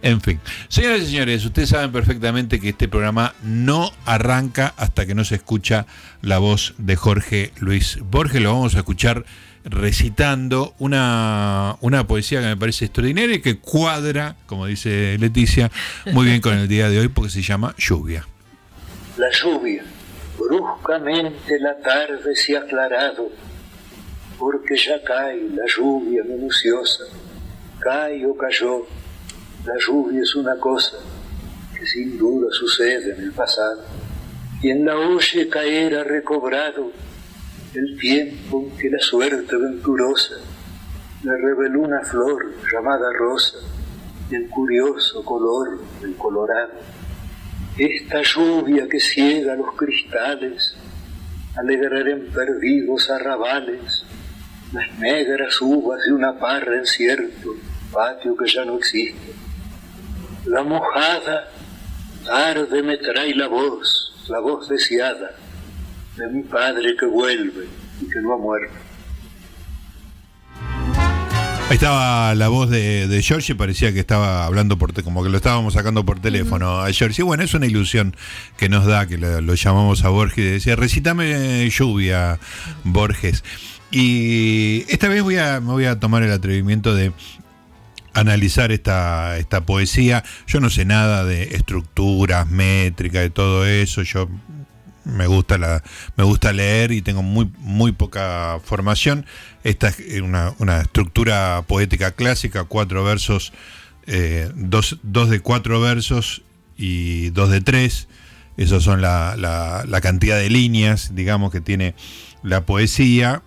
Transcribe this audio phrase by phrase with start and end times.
[0.00, 5.14] En fin, señoras y señores, ustedes saben perfectamente que este programa no arranca hasta que
[5.14, 5.86] no se escucha
[6.22, 8.40] la voz de Jorge Luis Borges.
[8.40, 9.24] Lo vamos a escuchar
[9.64, 15.70] recitando una, una poesía que me parece extraordinaria y que cuadra, como dice Leticia,
[16.12, 18.26] muy bien con el día de hoy porque se llama Lluvia.
[19.16, 19.82] La lluvia,
[20.38, 23.30] bruscamente la tarde se ha aclarado,
[24.38, 27.04] porque ya cae la lluvia minuciosa,
[27.80, 28.86] cae o cayó,
[29.68, 30.96] la lluvia es una cosa
[31.76, 33.82] que sin duda sucede en el pasado.
[34.62, 36.90] Quien la oye caer ha recobrado
[37.74, 40.36] el tiempo en que la suerte venturosa
[41.22, 43.58] le reveló una flor llamada rosa
[44.30, 46.72] y el curioso color del colorado.
[47.76, 50.76] Esta lluvia que ciega los cristales
[51.56, 54.04] alegrará en perdidos arrabales
[54.72, 57.54] las negras uvas de una parra en cierto
[57.92, 59.47] patio que ya no existe.
[60.46, 61.50] La mojada
[62.24, 65.30] tarde me trae la voz, la voz deseada
[66.16, 67.66] de mi padre que vuelve
[68.00, 68.74] y que no ha muerto.
[71.68, 75.36] Ahí estaba la voz de, de George, parecía que estaba hablando por como que lo
[75.36, 77.22] estábamos sacando por teléfono a George.
[77.22, 78.16] bueno, es una ilusión
[78.56, 82.38] que nos da, que lo, llamamos a Borges y decía, recitame lluvia,
[82.84, 83.44] Borges.
[83.90, 87.12] Y esta vez voy a, me voy a tomar el atrevimiento de
[88.20, 90.24] analizar esta, esta poesía.
[90.46, 94.02] Yo no sé nada de estructuras, métricas, de todo eso.
[94.02, 94.28] Yo
[95.08, 95.82] me gusta la
[96.16, 99.24] me gusta leer y tengo muy muy poca formación
[99.64, 103.52] esta es una, estructura poética clásica cuatro versos
[104.06, 106.42] eh, dos, de cuatro versos
[106.76, 108.08] y dos de tres
[108.58, 111.94] esos son la, la, cantidad de líneas digamos que tiene
[112.42, 113.42] la poesía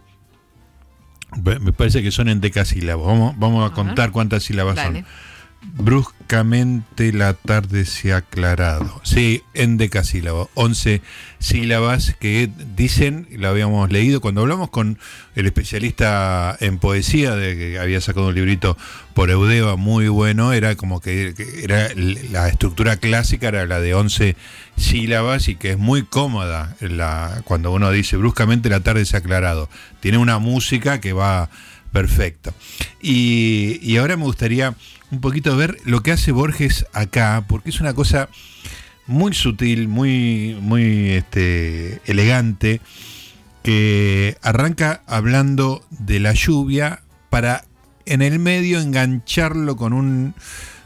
[1.38, 3.08] me parece que son en decasílabos.
[3.08, 5.06] Vamos, vamos a, contar cuántas sílabas son
[5.64, 9.00] Bruscamente la tarde se ha aclarado.
[9.04, 10.50] Sí, en decasílabo.
[10.56, 11.02] 11
[11.38, 14.98] sílabas que dicen, lo habíamos leído cuando hablamos con
[15.36, 18.76] el especialista en poesía, de que había sacado un librito
[19.14, 24.36] por Eudeva muy bueno, era como que, era la estructura clásica era la de 11
[24.78, 29.20] sílabas y que es muy cómoda la, cuando uno dice bruscamente la tarde se ha
[29.20, 29.70] aclarado.
[30.00, 31.50] Tiene una música que va
[31.92, 32.54] perfecta.
[33.00, 34.76] Y, y ahora me gustaría
[35.12, 38.30] un poquito ver lo que hace Borges acá, porque es una cosa
[39.08, 42.82] muy sutil, muy, muy este, elegante,
[43.64, 47.66] que arranca hablando de la lluvia para
[48.06, 50.34] en el medio engancharlo con un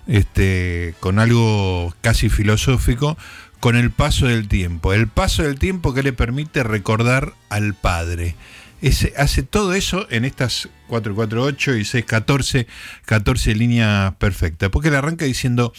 [0.07, 3.17] este, con algo casi filosófico,
[3.59, 4.93] con el paso del tiempo.
[4.93, 8.35] El paso del tiempo que le permite recordar al padre
[9.17, 12.67] hace todo eso en estas 448 y 614,
[13.05, 14.69] 14 líneas perfectas.
[14.69, 15.73] Porque le arranca diciendo,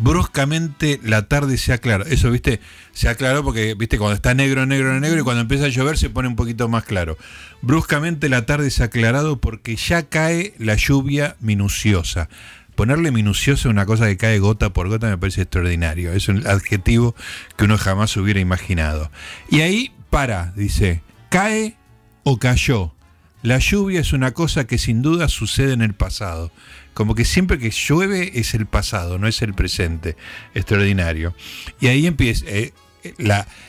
[0.00, 2.04] bruscamente la tarde se aclara.
[2.08, 2.60] Eso, viste,
[2.92, 6.10] se aclaró porque, viste, cuando está negro, negro, negro y cuando empieza a llover se
[6.10, 7.16] pone un poquito más claro.
[7.62, 12.28] Bruscamente la tarde se ha aclarado porque ya cae la lluvia minuciosa.
[12.74, 16.12] Ponerle minuciosa a una cosa que cae gota por gota me parece extraordinario.
[16.12, 17.16] Es un adjetivo
[17.56, 19.10] que uno jamás hubiera imaginado.
[19.50, 21.76] Y ahí para, dice, cae
[22.24, 22.94] o cayó.
[23.42, 26.50] La lluvia es una cosa que sin duda sucede en el pasado.
[26.92, 30.16] Como que siempre que llueve es el pasado, no es el presente.
[30.54, 31.34] Extraordinario.
[31.80, 32.72] Y ahí empieza eh,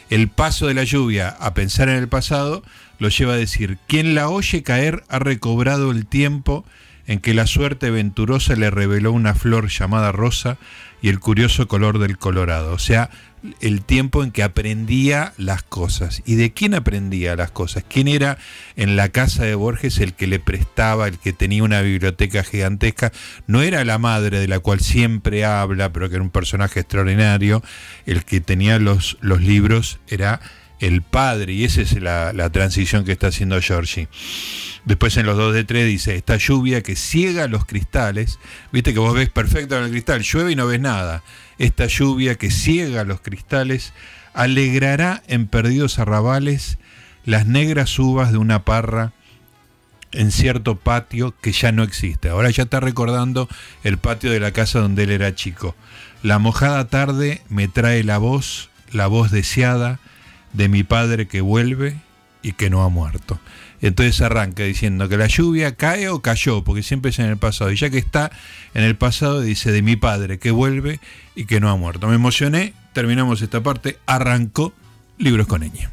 [0.09, 2.63] el paso de la lluvia a pensar en el pasado,
[2.97, 6.65] lo lleva a decir, quien la oye caer ha recobrado el tiempo
[7.05, 10.57] en que la suerte venturosa le reveló una flor llamada rosa
[11.01, 12.73] y el curioso color del colorado.
[12.73, 13.09] O sea,
[13.61, 16.21] el tiempo en que aprendía las cosas.
[16.25, 17.83] ¿Y de quién aprendía las cosas?
[17.87, 18.37] ¿Quién era
[18.75, 23.11] en la casa de Borges el que le prestaba, el que tenía una biblioteca gigantesca?
[23.47, 27.63] No era la madre de la cual siempre habla, pero que era un personaje extraordinario.
[28.05, 30.41] El que tenía los, los libros era
[30.79, 34.07] el padre, y esa es la, transición que está haciendo Georgie.
[34.85, 38.39] Después en los 2 de 3 dice, esta lluvia que ciega los cristales,
[38.71, 41.21] viste que vos ves perfecto en el cristal, llueve y no ves nada
[41.59, 43.93] esta lluvia que ciega los cristales
[44.33, 46.79] alegrará en perdidos arrabales
[47.25, 49.11] las negras uvas de una parra
[50.11, 52.29] en cierto patio que ya no existe.
[52.29, 53.47] Ahora ya está recordando
[53.83, 55.75] el patio de la casa donde él era chico.
[56.23, 59.99] La mojada tarde me trae la voz, la voz deseada
[60.53, 61.97] de mi padre que vuelve
[62.41, 63.39] y que no ha muerto.
[63.81, 67.71] Entonces arranca diciendo que la lluvia cae o cayó, porque siempre es en el pasado.
[67.71, 68.31] Y ya que está
[68.73, 70.99] en el pasado, dice de mi padre que vuelve
[71.35, 72.07] y que no ha muerto.
[72.07, 74.73] Me emocioné, terminamos esta parte, arrancó
[75.17, 75.91] Libros con Eña.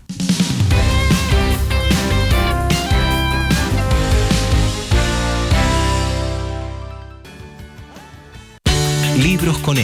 [9.17, 9.81] Libros con ñ.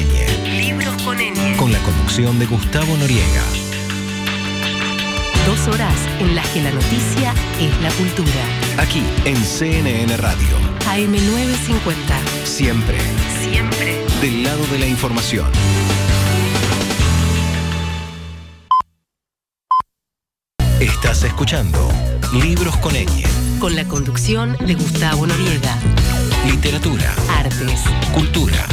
[0.60, 1.16] Libros con.
[1.56, 3.61] Con la conducción de Gustavo Noriega.
[5.46, 8.30] Dos horas en las que la noticia es la cultura.
[8.78, 10.56] Aquí en CNN Radio.
[10.86, 12.44] AM950.
[12.44, 12.98] Siempre
[13.42, 14.04] Siempre.
[14.20, 15.46] del lado de la información.
[20.80, 21.88] Estás escuchando
[22.32, 23.06] Libros con ñ.
[23.58, 25.76] Con la conducción de Gustavo Noriega.
[26.46, 27.82] Literatura, Artes.
[28.14, 28.66] cultura.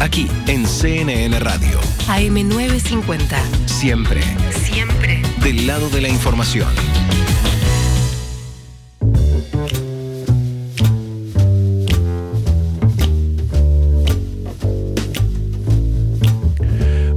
[0.00, 1.80] Aquí en CNN Radio.
[2.06, 3.36] AM950.
[3.66, 4.22] Siempre
[4.52, 5.22] Siempre.
[5.42, 6.68] del lado de la información.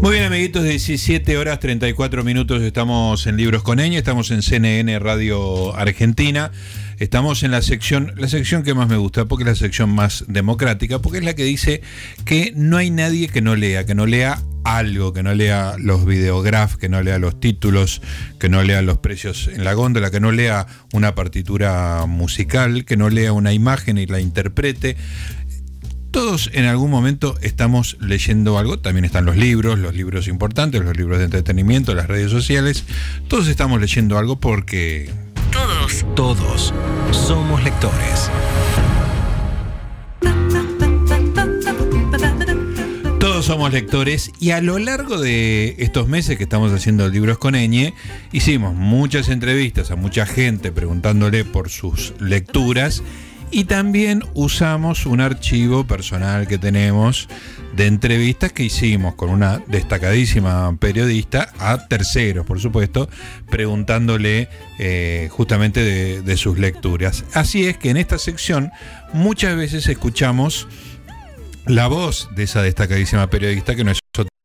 [0.01, 4.97] Muy bien, amiguitos, 17 horas 34 minutos estamos en Libros con Eña, estamos en CNN
[4.99, 6.51] Radio Argentina.
[6.99, 10.25] Estamos en la sección, la sección que más me gusta, porque es la sección más
[10.27, 11.81] democrática, porque es la que dice
[12.25, 16.05] que no hay nadie que no lea, que no lea algo, que no lea los
[16.05, 18.01] videografs, que no lea los títulos,
[18.37, 22.97] que no lea los precios en la góndola, que no lea una partitura musical, que
[22.97, 24.97] no lea una imagen y la interprete.
[26.11, 30.97] Todos en algún momento estamos leyendo algo, también están los libros, los libros importantes, los
[30.97, 32.83] libros de entretenimiento, las redes sociales,
[33.29, 35.09] todos estamos leyendo algo porque
[36.19, 36.73] Todos.
[37.13, 38.29] Somos lectores.
[43.21, 47.55] Todos somos lectores y a lo largo de estos meses que estamos haciendo libros con
[47.55, 47.93] Eñe,
[48.33, 53.01] hicimos muchas entrevistas a mucha gente preguntándole por sus lecturas
[53.51, 57.27] y también usamos un archivo personal que tenemos
[57.75, 63.09] de entrevistas que hicimos con una destacadísima periodista a terceros, por supuesto,
[63.49, 67.25] preguntándole eh, justamente de, de sus lecturas.
[67.33, 68.71] Así es que en esta sección
[69.13, 70.67] muchas veces escuchamos
[71.65, 73.98] la voz de esa destacadísima periodista que no es otra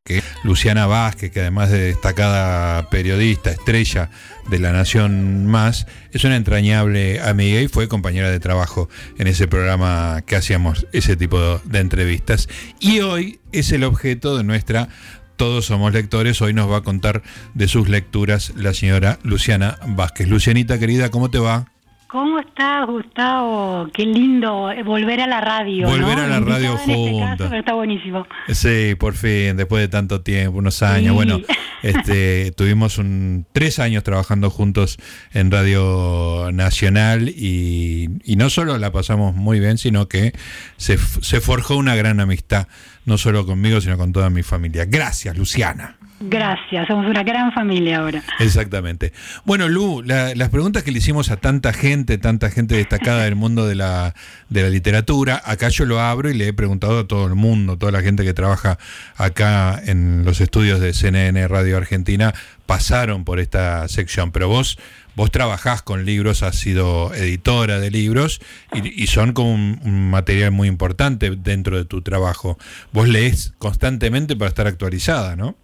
[0.06, 4.10] que Luciana Vázquez, que además de destacada periodista, estrella
[4.50, 9.48] de La Nación Más, es una entrañable amiga y fue compañera de trabajo en ese
[9.48, 12.50] programa que hacíamos ese tipo de entrevistas.
[12.80, 14.90] Y hoy es el objeto de nuestra
[15.36, 16.42] Todos somos lectores.
[16.42, 17.22] Hoy nos va a contar
[17.54, 20.28] de sus lecturas la señora Luciana Vázquez.
[20.28, 21.73] Lucianita querida, ¿cómo te va?
[22.14, 23.88] ¿Cómo estás, Gustavo?
[23.92, 25.88] Qué lindo volver a la radio.
[25.88, 26.22] Volver ¿no?
[26.22, 27.20] a la radio este juntos.
[27.28, 28.24] caso, pero está buenísimo.
[28.52, 31.08] Sí, por fin, después de tanto tiempo, unos años.
[31.08, 31.14] Sí.
[31.16, 31.40] Bueno,
[31.82, 34.96] este, tuvimos un, tres años trabajando juntos
[35.32, 40.34] en Radio Nacional y, y no solo la pasamos muy bien, sino que
[40.76, 42.68] se, se forjó una gran amistad,
[43.06, 44.84] no solo conmigo, sino con toda mi familia.
[44.84, 45.96] Gracias, Luciana.
[46.26, 48.22] Gracias, somos una gran familia ahora.
[48.40, 49.12] Exactamente.
[49.44, 53.34] Bueno, Lu, la- las preguntas que le hicimos a tanta gente, tanta gente destacada del
[53.34, 54.14] mundo de la,
[54.48, 57.76] de la literatura, acá yo lo abro y le he preguntado a todo el mundo,
[57.76, 58.78] toda la gente que trabaja
[59.16, 62.32] acá en los estudios de CNN Radio Argentina,
[62.64, 64.78] pasaron por esta sección, pero vos...
[65.16, 68.40] Vos trabajás con libros, has sido editora de libros
[68.72, 72.58] y, y son como un, un material muy importante dentro de tu trabajo.
[72.90, 75.54] Vos lees constantemente para estar actualizada, ¿no?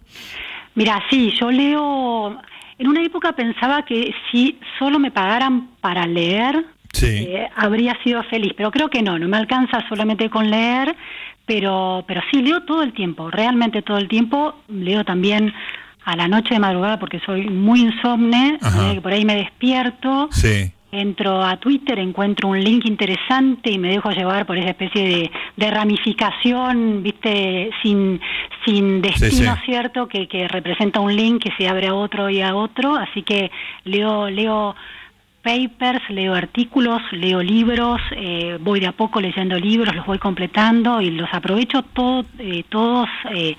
[0.75, 2.37] Mira, sí, yo leo.
[2.77, 7.25] En una época pensaba que si solo me pagaran para leer, Sí.
[7.29, 10.95] eh, habría sido feliz, pero creo que no, no me alcanza solamente con leer,
[11.45, 14.55] pero, pero sí, leo todo el tiempo, realmente todo el tiempo.
[14.67, 15.53] Leo también
[16.03, 20.29] a la noche de madrugada porque soy muy insomne, eh, por ahí me despierto.
[20.31, 20.71] Sí.
[20.91, 25.31] Entro a Twitter, encuentro un link interesante y me dejo llevar por esa especie de,
[25.55, 28.19] de ramificación, viste, sin,
[28.65, 29.61] sin destino, sí.
[29.65, 30.07] ¿cierto?
[30.07, 32.95] Que, que representa un link que se abre a otro y a otro.
[32.95, 33.51] Así que
[33.85, 34.75] leo, leo
[35.41, 41.01] papers, leo artículos, leo libros, eh, voy de a poco leyendo libros, los voy completando
[41.01, 43.55] y los aprovecho todo, eh, todos eh,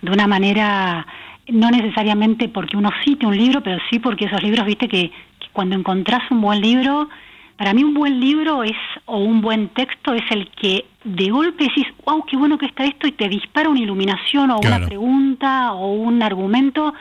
[0.00, 1.06] de una manera,
[1.48, 5.10] no necesariamente porque uno cite un libro, pero sí porque esos libros, viste, que
[5.58, 7.08] cuando encontrás un buen libro,
[7.56, 11.64] para mí un buen libro es, o un buen texto es el que de golpe
[11.64, 14.76] decís, wow, qué bueno que está esto, y te dispara una iluminación o Claro.
[14.76, 16.94] una pregunta o un argumento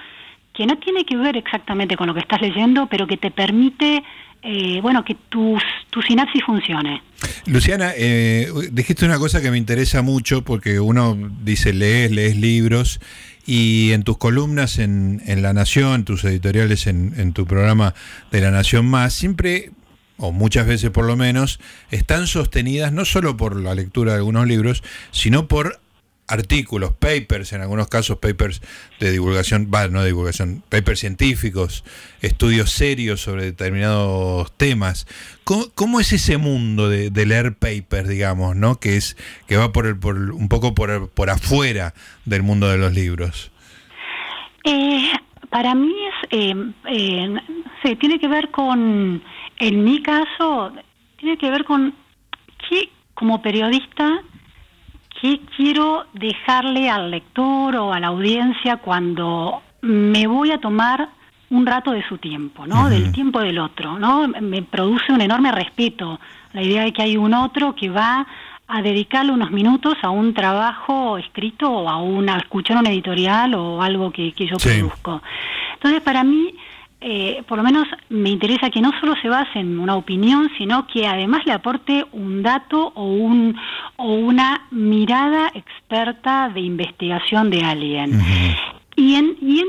[0.56, 4.02] que no tiene que ver exactamente con lo que estás leyendo, pero que te permite,
[4.42, 5.62] eh, bueno, que tus,
[5.92, 7.04] tu sinapsis funcione.
[7.46, 13.00] Luciana, eh, dijiste una cosa que me interesa mucho porque uno dice lees, lees libros
[13.48, 17.96] y en tus columnas en, en La Nación, tus editoriales en, en tu programa
[18.30, 19.72] de La Nación Más, siempre,
[20.18, 24.46] o muchas veces por lo menos, están sostenidas no solo por la lectura de algunos
[24.46, 25.80] libros, sino por
[26.28, 28.62] artículos, papers, en algunos casos papers
[29.00, 31.84] de divulgación, va, no de divulgación, papers científicos,
[32.22, 35.08] estudios serios sobre determinados temas.
[35.44, 38.80] ¿Cómo, cómo es ese mundo de, de, leer papers, digamos, ¿no?
[38.80, 39.16] que es
[39.48, 41.94] que va por, el, por un poco por, por afuera
[42.26, 43.52] del mundo de los libros?
[44.64, 45.12] Eh,
[45.50, 49.24] para mí es, eh, eh, tiene que ver con,
[49.60, 50.74] en mi caso,
[51.18, 51.96] tiene que ver con
[52.70, 54.22] que como periodista
[55.22, 61.10] ¿qué quiero dejarle al lector o a la audiencia cuando me voy a tomar
[61.50, 62.90] un rato de su tiempo, ¿no?
[62.90, 64.28] Del tiempo del otro, ¿no?
[64.28, 66.20] Me produce un enorme respeto
[66.54, 68.28] la idea de que hay un otro que va
[68.68, 73.54] a dedicarle unos minutos a un trabajo escrito o a, una, a escuchar un editorial
[73.54, 74.70] o algo que, que yo Sí.
[74.80, 75.22] produzco.
[75.76, 76.54] Entonces, para mí,
[77.00, 80.88] eh, por lo menos me interesa que no solo se base en una opinión, sino
[80.88, 83.56] que además le aporte un dato o, un,
[83.98, 88.20] o una mirada experta de investigación de alguien.
[88.96, 89.68] Y en, y en,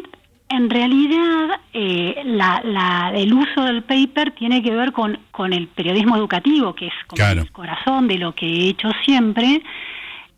[0.48, 5.68] en realidad eh, la, la- el uso del paper tiene que ver con, con el
[5.68, 7.42] periodismo educativo, que es como Claro.
[7.42, 9.60] el corazón de lo que he hecho siempre,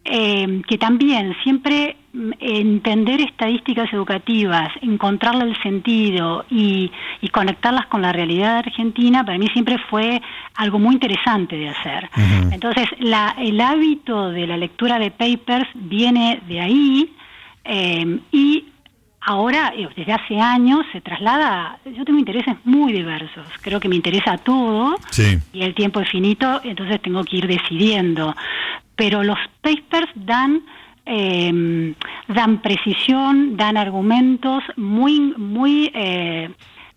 [0.04, 1.97] eh, que también siempre
[2.40, 6.90] entender estadísticas educativas, encontrarle el sentido y,
[7.20, 10.20] y conectarlas con la realidad argentina, para mí siempre fue
[10.56, 12.10] algo muy interesante de hacer.
[12.50, 17.12] Entonces, la, el hábito de la lectura de papers viene de ahí
[17.64, 18.64] eh, y
[19.20, 23.96] ahora, eh, desde hace años, se traslada, yo tengo intereses muy diversos, creo que me
[23.96, 25.38] interesa todo Sí.
[25.52, 28.34] y el tiempo es finito, entonces tengo que ir decidiendo.
[28.96, 30.62] Pero los papers dan
[31.12, 31.94] eh,
[32.28, 36.48] dan precisión, dan argumentos muy muy eh,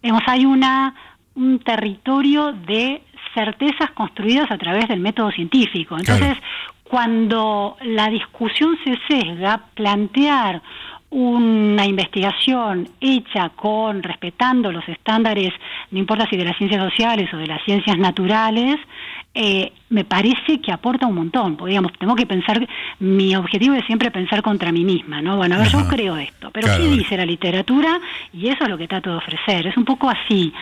[0.02, 0.94] digamos, hay una
[1.36, 3.02] un territorio de
[3.34, 5.98] certezas construidas a través del método científico.
[5.98, 6.38] Entonces,
[6.84, 10.62] cuando la discusión se sesga, plantear
[11.10, 15.54] una investigación hecha con respetando los estándares,
[15.92, 18.78] no importa si de las ciencias sociales o de las ciencias naturales,
[19.36, 21.56] eh, me parece que aporta un montón.
[21.56, 22.68] Porque, digamos, tengo que pensar,
[23.00, 25.38] mi objetivo es siempre pensar contra mí misma, ¿no?
[25.38, 28.00] Bueno, a ver, yo creo esto, pero Claro, ¿qué dice la literatura?
[28.32, 29.68] Y eso es lo que trato de ofrecer.
[29.68, 30.54] Es un poco así.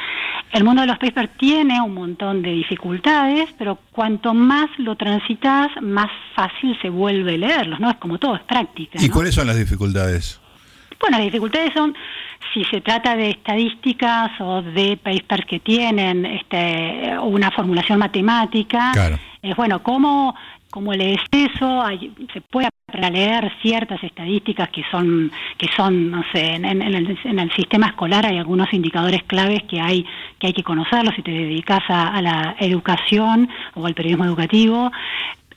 [0.52, 5.70] El mundo de los papers tiene un montón de dificultades, pero cuanto más lo transitas,
[5.82, 7.90] más fácil se vuelve leerlos, ¿no?
[7.90, 9.00] Es como todo, es práctica.
[9.02, 9.14] ¿Y ¿no?
[9.14, 10.41] cuáles son las dificultades?
[11.02, 11.96] Bueno, las dificultades son
[12.54, 18.92] si se trata de estadísticas o de papers que tienen este, una formulación matemática.
[18.94, 19.18] Claro.
[19.42, 20.36] Es bueno, ¿cómo,
[20.70, 21.82] cómo lees eso?
[21.82, 26.66] Hay- se puede aprender a leer ciertas estadísticas que son, que son no sé, en,
[26.66, 30.06] en- en el, en el sistema escolar hay algunos indicadores claves que hay
[30.40, 34.92] que, hay que conocerlos si te dedicas a, a la educación o al periodismo educativo.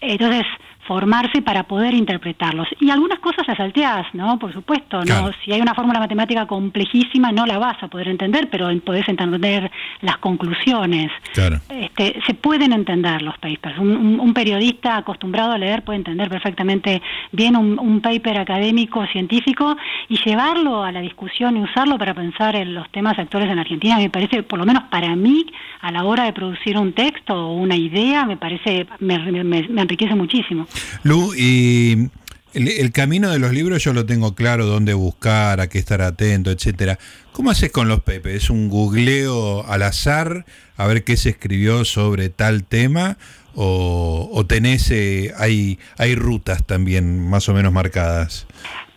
[0.00, 0.44] Entonces,
[0.86, 2.68] formarse para poder interpretarlos.
[2.80, 4.38] Y algunas cosas las salteás, ¿no?
[4.38, 5.04] Por supuesto, ¿no?
[5.04, 5.30] Claro.
[5.44, 9.70] Si hay una fórmula matemática complejísima, no la vas a poder entender, pero podés entender
[10.02, 11.10] las conclusiones.
[11.32, 11.58] Claro.
[11.68, 13.78] Este, se pueden entender los papers.
[13.78, 19.06] Un, un- un periodista acostumbrado a leer puede entender perfectamente bien un, un paper académico,
[19.06, 19.76] científico,
[20.08, 23.96] y llevarlo a la discusión y usarlo para pensar en los temas actuales en Argentina,
[23.96, 25.46] me parece, por lo menos para mí,
[25.80, 29.82] a la hora de producir un texto o una idea, me parece, me, me- me
[29.82, 30.66] enriquece muchísimo.
[31.02, 32.10] Lu, y
[32.54, 36.50] el, camino de los libros yo lo tengo claro, dónde buscar, a qué estar atento,
[36.50, 36.98] etcétera.
[37.32, 38.36] ¿Cómo haces con los Pepe?
[38.36, 43.18] ¿Es un googleo al azar a ver qué se escribió sobre tal tema?
[43.56, 48.46] ¿O, o tenés, eh, hay, hay rutas también más o menos marcadas?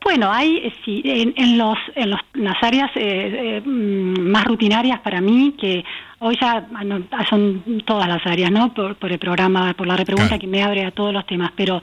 [0.08, 3.02] Bueno, hay eh, sí, en, en los, en los- las áreas eh,
[3.58, 5.84] eh, mm, más rutinarias para mí, que
[6.20, 8.74] hoy ya no, ah, son todas las áreas, ¿no?
[8.74, 10.40] Por, por el programa, por la repregunta Claro.
[10.42, 11.82] que me abre a todos los temas, pero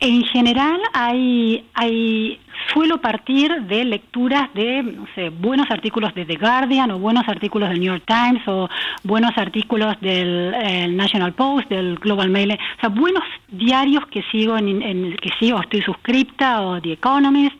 [0.00, 2.40] en general hay, hay
[2.72, 7.68] suelo partir de lecturas de, no sé, buenos artículos de The Guardian o buenos artículos
[7.70, 8.68] del New York Times o
[9.04, 13.22] buenos artículos del eh, National Post, del Global Mail, o sea, buenos
[13.58, 17.56] diarios que sigo en, en- que sigo, estoy suscripta o The Economist.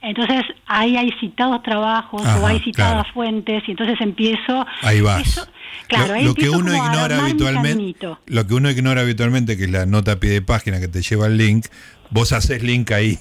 [0.00, 3.12] Entonces ahí hay citados trabajos Ajá, o hay citadas claro.
[3.14, 5.26] fuentes y entonces empiezo Ahí vas.
[5.26, 5.46] eso-
[5.88, 9.70] claro, lo, ahí lo que uno ignora habitualmente, lo que uno ignora habitualmente, que es
[9.70, 11.66] la nota a pie de página que te lleva el link,
[12.10, 13.18] vos haces link ahí.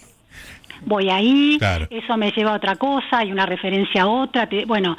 [0.86, 1.88] Voy ahí, Claro.
[1.90, 4.48] eso me lleva a otra cosa, hay una referencia a otra.
[4.68, 4.96] bueno,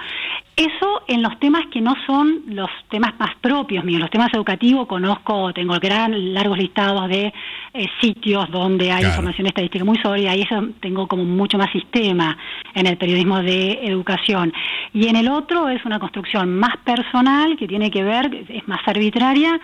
[0.57, 4.01] eso en los temas que no son los temas más propios míos.
[4.01, 7.33] Los temas educativos conozco, tengo gran, largos listados de
[7.75, 9.09] eh, sitios donde hay Claro.
[9.09, 12.37] información estadística muy sólida y eso tengo como mucho más sistema
[12.75, 14.53] en el periodismo de educación.
[14.95, 18.81] Y en el otro es una construcción más personal que tiene que ver, es más
[18.87, 19.61] arbitraria,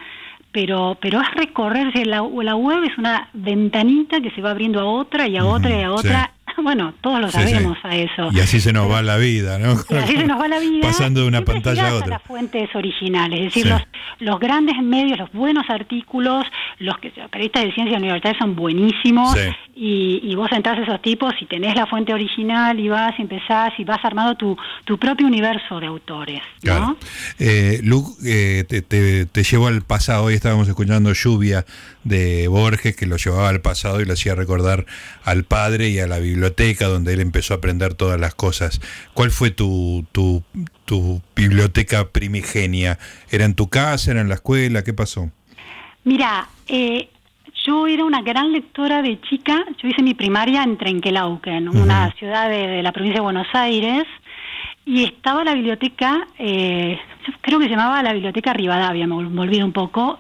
[0.53, 4.85] pero pero es recorrerse la, la web es una ventanita que se va abriendo a
[4.85, 6.33] otra y a otra y a otra
[6.63, 7.49] bueno todos lo Sí, sí.
[7.53, 9.73] sabemos a eso Y así se nos va la vida, ¿no?
[9.91, 12.07] y así se nos va la vida Pasando de una pantalla a otra.
[12.09, 13.69] las fuentes originales es decir Sí.
[13.69, 13.83] los
[14.19, 16.45] los grandes medios los buenos artículos
[16.79, 19.49] los que los periodistas de ciencia universitaria son buenísimos Sí.
[19.75, 23.23] y, y vos entras a esos tipos y tenés la fuente original y vas y
[23.23, 26.61] empezás y vas armando tu, tu propio universo de autores ¿no?
[26.63, 26.97] Claro.
[27.39, 30.25] Eh, Lu, eh, te, te, te llevó al pasado.
[30.25, 31.65] Hoy estábamos escuchando Lluvia
[32.05, 34.87] de Borges, que lo llevaba al pasado y lo hacía recordar
[35.25, 36.42] al padre y a la biblioteca,
[36.89, 38.81] donde él empezó a aprender todas las cosas.
[39.15, 40.43] ¿Cuál fue tu, tu,
[40.85, 42.99] tu biblioteca primigenia?
[43.31, 44.11] ¿Era en tu casa?
[44.11, 44.83] ¿Era en la escuela?
[44.83, 45.31] ¿Qué pasó?
[46.05, 47.09] Mira, eh,
[47.65, 49.65] yo era una gran lectora de chica.
[49.81, 54.05] Yo hice mi primaria en Trenquelauquen, una ciudad de, de la provincia de Buenos Aires,
[54.85, 59.31] y estaba la biblioteca, eh, yo creo que se llamaba la biblioteca Rivadavia, me, ol-
[59.31, 60.19] me olvido un poco.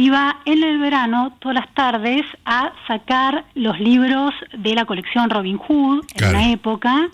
[0.00, 5.56] Iba en el verano, todas las tardes, a sacar los libros de la colección Robin
[5.58, 6.34] Hood, Claro.
[6.38, 7.08] en una época,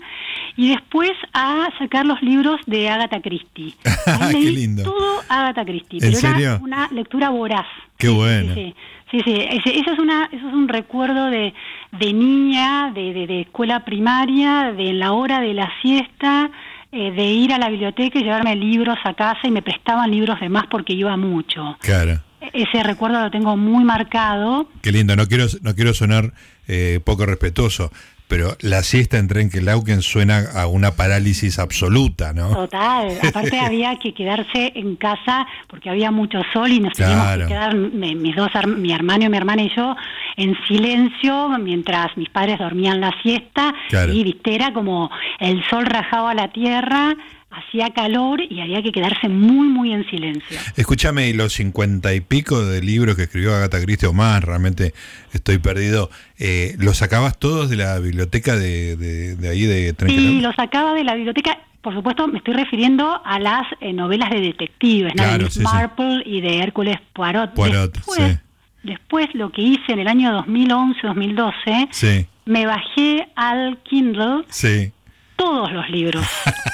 [0.55, 3.73] y después a sacar los libros de Agatha Christie.
[4.21, 4.83] Ahí Qué lindo.
[4.83, 7.65] todo Agatha Christie, ¿En pero era una lectura voraz.
[7.97, 8.53] Qué Sí, bueno.
[8.53, 8.75] Sí,
[9.09, 11.55] sí, sí, ese, ese es una, eso es un recuerdo de,
[11.91, 16.51] de niña, de, de, de escuela primaria, de la hora de la siesta,
[16.91, 20.39] eh, de ir a la biblioteca y llevarme libros a casa y me prestaban libros
[20.39, 21.77] de más porque iba mucho.
[21.81, 22.19] Claro.
[22.53, 24.69] Ese recuerdo lo tengo muy marcado.
[24.81, 25.15] Qué lindo.
[25.15, 26.33] No quiero, no quiero sonar
[26.67, 27.91] eh, poco respetuoso,
[28.27, 32.49] pero la siesta en Trenquelauquen suena a una parálisis absoluta, ¿no?
[32.49, 33.09] Total.
[33.27, 37.41] Aparte había que quedarse en casa porque había mucho sol y nos teníamos Claro.
[37.43, 39.95] que quedar me- mis dos, mi hermano y mi hermana y yo
[40.37, 44.11] en silencio mientras mis padres dormían la siesta Claro.
[44.11, 45.09] y viste era como
[45.39, 47.15] el sol rajaba la tierra,
[47.57, 50.59] hacía calor y había que quedarse muy muy en silencio.
[50.75, 54.93] Escúchame, y los cincuenta y pico de libros que escribió Agatha Christie o más, realmente
[55.33, 59.93] estoy perdido, eh, ¿los sacabas todos de la biblioteca de, de, de ahí de Sí,
[59.93, 60.43] Trenquelauquen?
[60.43, 61.57] lo sacaba de la biblioteca.
[61.81, 65.23] Por supuesto, me estoy refiriendo a las eh, novelas de detectives, ¿no?
[65.23, 65.63] Claro, de sí, sí.
[65.63, 67.53] Marple y de Hércules Poirot.
[67.53, 68.37] Poirot, después, sí.
[68.81, 74.91] después, lo que hice en el año 2011-2012, Sí, me bajé al Kindle sí,
[75.35, 76.25] todos los libros,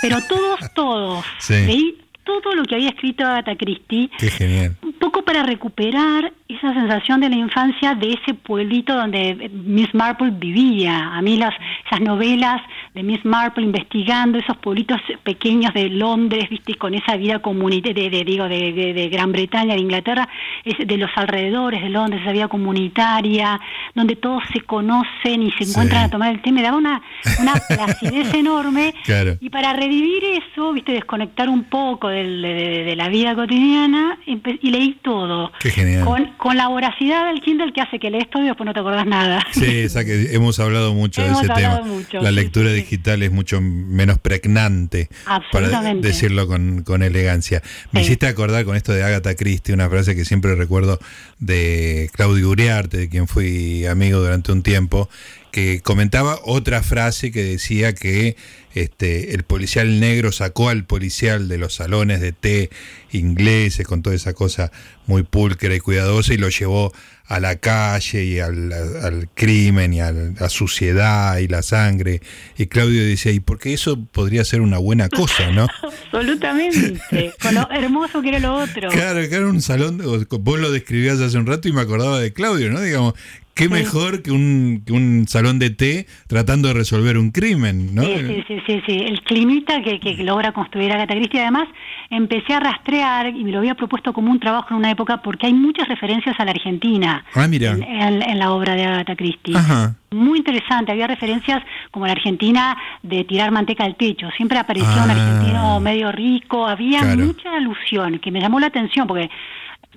[0.02, 1.26] pero todos, todos.
[1.40, 1.66] Sí.
[1.66, 4.76] Leí todo lo que había escrito Agatha Christie, qué genial.
[4.84, 10.32] un poco para recuperar esa sensación de la infancia de ese pueblito donde Miss Marple
[10.32, 11.14] vivía.
[11.16, 11.54] A mí las,
[11.86, 12.62] esas novelas
[12.94, 18.10] de Miss Marple investigando esos pueblitos pequeños de Londres, viste, con esa vida comunitaria, de,
[18.10, 20.28] de- digo, de, de- de Gran Bretaña, de Inglaterra,
[20.66, 23.60] es de los alrededores de Londres, esa vida comunitaria,
[23.96, 25.72] donde todos se conocen y se Sí.
[25.72, 27.02] encuentran a tomar el té, me daba una,
[27.40, 28.94] una placidez enorme.
[29.06, 29.38] Claro.
[29.40, 34.98] Y para revivir eso, viste, desconectar un poco del- de, la vida cotidiana, y leí
[35.02, 35.52] todo.
[35.60, 36.04] Qué genial.
[36.06, 38.80] Con, con la voracidad del Kindle que hace que lees todo y después no te
[38.80, 39.46] acordás nada.
[39.52, 39.62] Sí,
[39.94, 41.82] que hemos hablado mucho de ese tema.
[41.82, 42.82] mucho, la lectura sí, sí.
[42.82, 46.08] digital es mucho menos pregnante, para Absolutamente.
[46.08, 47.62] decirlo con, con elegancia.
[47.92, 48.08] Me Sí.
[48.08, 50.98] hiciste acordar con esto de Agatha Christie, una frase que siempre recuerdo
[51.38, 55.10] de Claudio Uriarte, de quien fui amigo durante un tiempo,
[55.52, 58.36] que comentaba otra frase que decía que
[58.74, 62.70] este, el policial negro sacó al policial de los salones de té
[63.12, 64.72] ingleses con toda esa cosa
[65.08, 66.94] muy pulcra y cuidadosa y lo llevó
[67.26, 72.22] a la calle y al, al crimen y a la suciedad y la sangre.
[72.58, 75.68] Y Claudio decía, ¿y porque eso podría ser una buena cosa, no?
[75.84, 77.34] Absolutamente.
[77.42, 78.90] Con lo hermoso que era lo otro.
[78.90, 82.34] Claro, que era un salón, vos lo describías hace un rato y me acordaba de
[82.34, 82.82] Claudio, ¿no?
[82.82, 83.14] Digamos,
[83.62, 88.04] qué mejor que un, que un salón de té tratando de resolver un crimen, ¿no?
[88.04, 88.98] Sí, sí, sí, sí.
[89.08, 91.42] El climita que, que logra construir Agatha Christie.
[91.42, 91.68] Además,
[92.10, 95.48] empecé a rastrear y me lo había propuesto como un trabajo en una época porque
[95.48, 97.72] hay muchas referencias a la Argentina Ah, mira.
[97.72, 99.56] en, en- en la obra de Agatha Christie.
[99.56, 99.96] Ajá.
[100.12, 105.10] Muy interesante, había referencias como la Argentina de tirar manteca al techo, siempre aparecía un
[105.10, 105.14] Ah.
[105.14, 107.26] argentino medio rico, había Claro.
[107.28, 109.30] mucha alusión que me llamó la atención porque,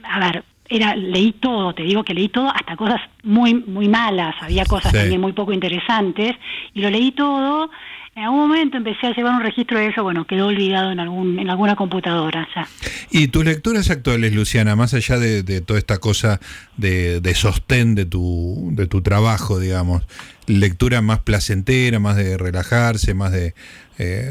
[0.04, 4.34] a ver, era leí todo, te digo que leí todo, hasta cosas muy muy malas,
[4.40, 4.98] había cosas Sí.
[4.98, 6.34] también muy poco interesantes,
[6.72, 7.70] y lo leí todo,
[8.16, 11.38] en algún momento empecé a llevar un registro de eso, bueno, quedó olvidado en algún
[11.38, 12.66] en alguna computadora ya.
[13.10, 16.40] Y tus lecturas actuales, Luciana, más allá de, de toda esta cosa
[16.76, 20.02] de, de sostén de tu, de tu trabajo, digamos,
[20.46, 23.54] lectura más placentera, más de relajarse, más de
[23.98, 24.30] eh,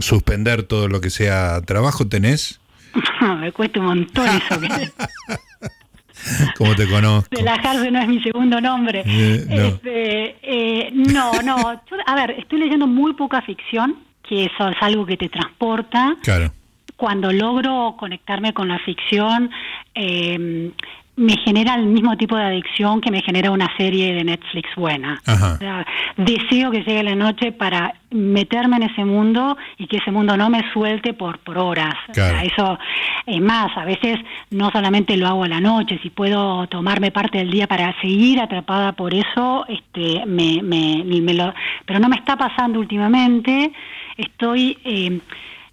[0.00, 2.60] suspender todo lo que sea trabajo, ¿tenés?
[3.40, 4.60] me cuesta un montón eso.
[4.60, 4.68] que-
[6.56, 7.28] Como te conozco.
[7.30, 9.02] Relajarse no es mi segundo nombre.
[9.06, 9.54] Eh, no.
[9.66, 11.74] Este, eh, no, no.
[11.88, 16.16] Yo, a ver, estoy leyendo muy poca ficción, que eso es algo que te transporta.
[16.22, 16.52] Claro.
[16.96, 19.50] cuando logro conectarme con la ficción,
[19.94, 20.72] eh,
[21.16, 25.20] me genera el mismo tipo de adicción que me genera una serie de Netflix buena.
[25.26, 30.10] O sea, deseo que llegue la noche para meterme en ese mundo y que ese
[30.10, 31.94] mundo no me suelte por, por horas.
[32.10, 32.78] O sea, eso
[33.24, 34.18] es más, a veces
[34.50, 38.40] no solamente lo hago a la noche, si puedo tomarme parte del día para seguir
[38.40, 41.54] atrapada por eso, este, me, me, me lo,
[41.86, 43.72] pero no me está pasando últimamente.
[44.18, 45.18] Estoy eh,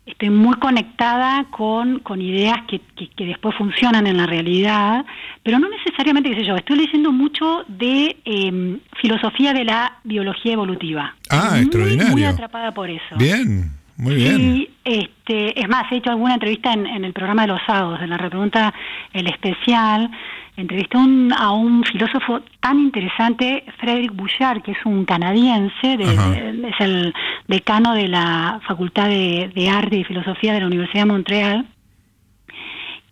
[0.06, 5.06] estoy muy conectada con, con ideas que, que, que después funcionan en la realidad,
[5.44, 10.54] pero no necesariamente, qué sé yo, estoy leyendo mucho de eh, filosofía de la biología
[10.54, 11.16] evolutiva.
[11.30, 12.12] Ah, Muy, extraordinario.
[12.12, 13.16] Muy atrapada por eso.
[13.18, 14.42] Bien, muy bien.
[14.42, 18.02] Y este, es más, he hecho alguna entrevista en, en el programa de los sábados,
[18.02, 18.74] en la repregunta
[19.14, 20.12] El Especial.
[20.56, 26.76] Entrevisté un- a un filósofo tan interesante, Frederick Bouchard, que es un canadiense, de- es
[26.80, 27.14] el
[27.48, 31.66] decano de la Facultad de, de Arte y Filosofía de la Universidad de Montreal,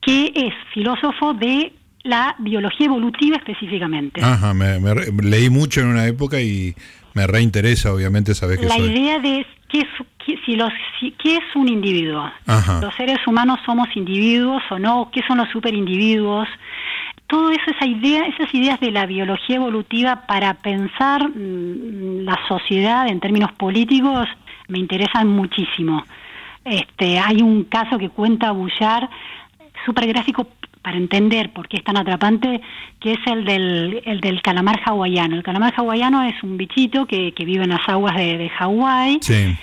[0.01, 1.73] que es filósofo de
[2.03, 4.21] la biología evolutiva específicamente.
[4.23, 4.79] Ajá, me,
[5.23, 6.73] leí mucho en una época y
[7.13, 8.89] me reinteresa, obviamente, sabes que la soy.
[8.91, 9.87] idea de qué es,
[10.25, 12.31] qué- si los, si- qué es un individuo.
[12.47, 12.81] Ajá.
[12.81, 16.47] Los seres humanos somos individuos o no, qué son los superindividuos.
[17.31, 23.07] Todo eso, esa idea, esas ideas de la biología evolutiva para pensar mm, la sociedad
[23.07, 24.27] en términos políticos
[24.67, 26.03] me interesan muchísimo.
[26.65, 29.09] Este, hay un caso que cuenta Bouchard,
[29.85, 30.45] súper gráfico
[30.81, 32.59] para entender por qué es tan atrapante,
[32.99, 35.35] que es el del, el del calamar hawaiano.
[35.37, 39.19] El calamar hawaiano es un bichito que, que vive en las aguas de, de Hawái,
[39.21, 39.55] Sí,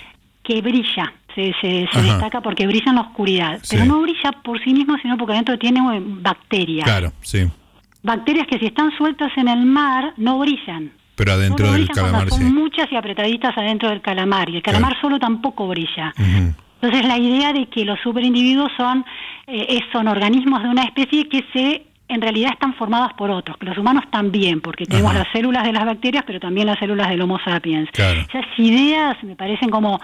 [0.43, 3.75] que brilla, se, se, se destaca porque brilla en la oscuridad, Sí.
[3.75, 6.85] pero no brilla por sí mismo, sino porque adentro tiene eh, bacterias.
[6.85, 7.47] claro, sí.
[8.01, 10.91] Bacterias que si están sueltas en el mar no brillan.
[11.15, 12.45] Pero adentro Solo del calamar, son sí.
[12.53, 15.01] muchas y apretaditas adentro del calamar, y el calamar Claro.
[15.01, 16.13] solo tampoco brilla.
[16.81, 19.03] Entonces la idea de que los superindividuos son,
[19.47, 23.55] eh, es- son organismos de una especie que se en realidad están formados por otros,
[23.61, 25.19] los humanos también, porque tenemos Ajá.
[25.19, 27.89] las células de las bacterias, pero también las células del Homo sapiens.
[27.91, 28.21] Claro.
[28.21, 29.99] Esas ideas me parecen como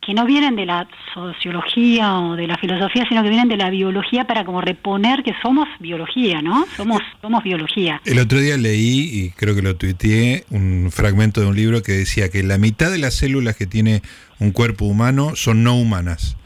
[0.00, 3.68] que no vienen de la sociología o de la filosofía, sino que vienen de la
[3.68, 6.64] biología para como reponer que somos biología, ¿no?
[6.76, 8.00] Somos, somos biología.
[8.04, 11.92] El otro día leí, y creo que lo tuiteé, un fragmento de un libro que
[11.92, 14.00] decía que la mitad de las células que tiene
[14.38, 16.36] un cuerpo humano son no humanas.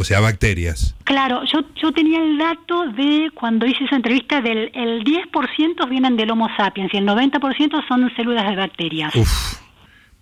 [0.00, 0.96] O sea, bacterias.
[1.04, 6.16] Claro, yo, yo tenía el dato de cuando hice esa entrevista del el 10% vienen
[6.16, 9.14] del Homo sapiens y el 90% son células de bacterias.
[9.14, 9.60] Uf.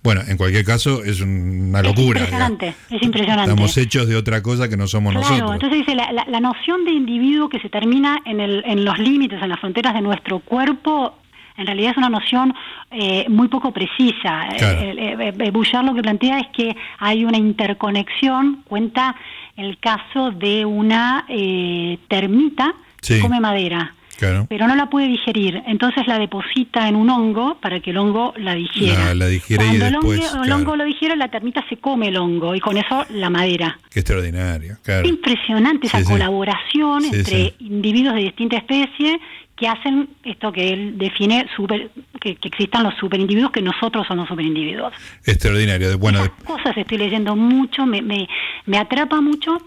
[0.03, 2.21] Bueno, en cualquier caso, es una locura.
[2.21, 2.91] Es impresionante, digamos.
[2.93, 3.51] es impresionante.
[3.51, 5.53] Estamos hechos de otra cosa que no somos Claro, nosotros.
[5.55, 8.99] entonces dice, la, la- la noción de individuo que se termina en, el, en los
[8.99, 11.17] límites, en las fronteras de nuestro cuerpo,
[11.59, 12.55] en realidad es una noción
[12.90, 14.49] eh, muy poco precisa.
[14.57, 14.81] Claro.
[14.81, 19.14] Eh, eh, eh, Bouchard lo que plantea es que hay una interconexión, cuenta
[19.57, 23.14] el caso de una eh, termita Sí.
[23.14, 23.94] que come madera.
[24.18, 24.47] Claro.
[24.49, 28.35] Pero no la puede digerir, entonces la deposita en un hongo para que el hongo
[28.37, 29.05] la digiera.
[29.07, 31.77] La- la digiere y Cuando el hongo- después, el hongo lo digiere, la termita se
[31.77, 33.79] come el hongo y con eso la madera.
[33.92, 34.77] Qué extraordinario.
[34.83, 35.05] Claro.
[35.05, 39.21] Es impresionante esa Sí, colaboración Sí, entre individuos de distinta especie
[39.59, 41.90] que hacen esto que él define super,
[42.21, 44.92] que, que existan los superindividuos, que nosotros somos superindividuos.
[45.27, 45.99] Extraordinario.
[45.99, 48.29] Bueno, Esas cosas estoy leyendo mucho, me, me,
[48.66, 49.59] me atrapa mucho.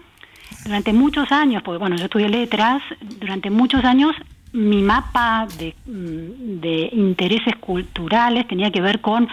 [0.64, 2.82] Durante muchos años, porque bueno, yo estudié letras,
[3.18, 4.14] durante muchos años
[4.52, 9.26] mi mapa de, mm, de intereses culturales tenía que ver con,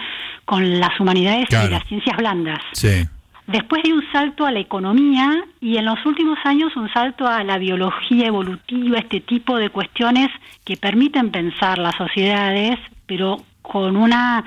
[0.46, 1.68] con las humanidades Claro.
[1.68, 2.58] y las ciencias blandas.
[2.72, 3.04] sí.
[3.50, 7.42] Después di un salto a la economía y en los últimos años un salto a
[7.42, 10.28] la biología evolutiva, este tipo de cuestiones
[10.64, 14.44] que permiten pensar las sociedades, pero con una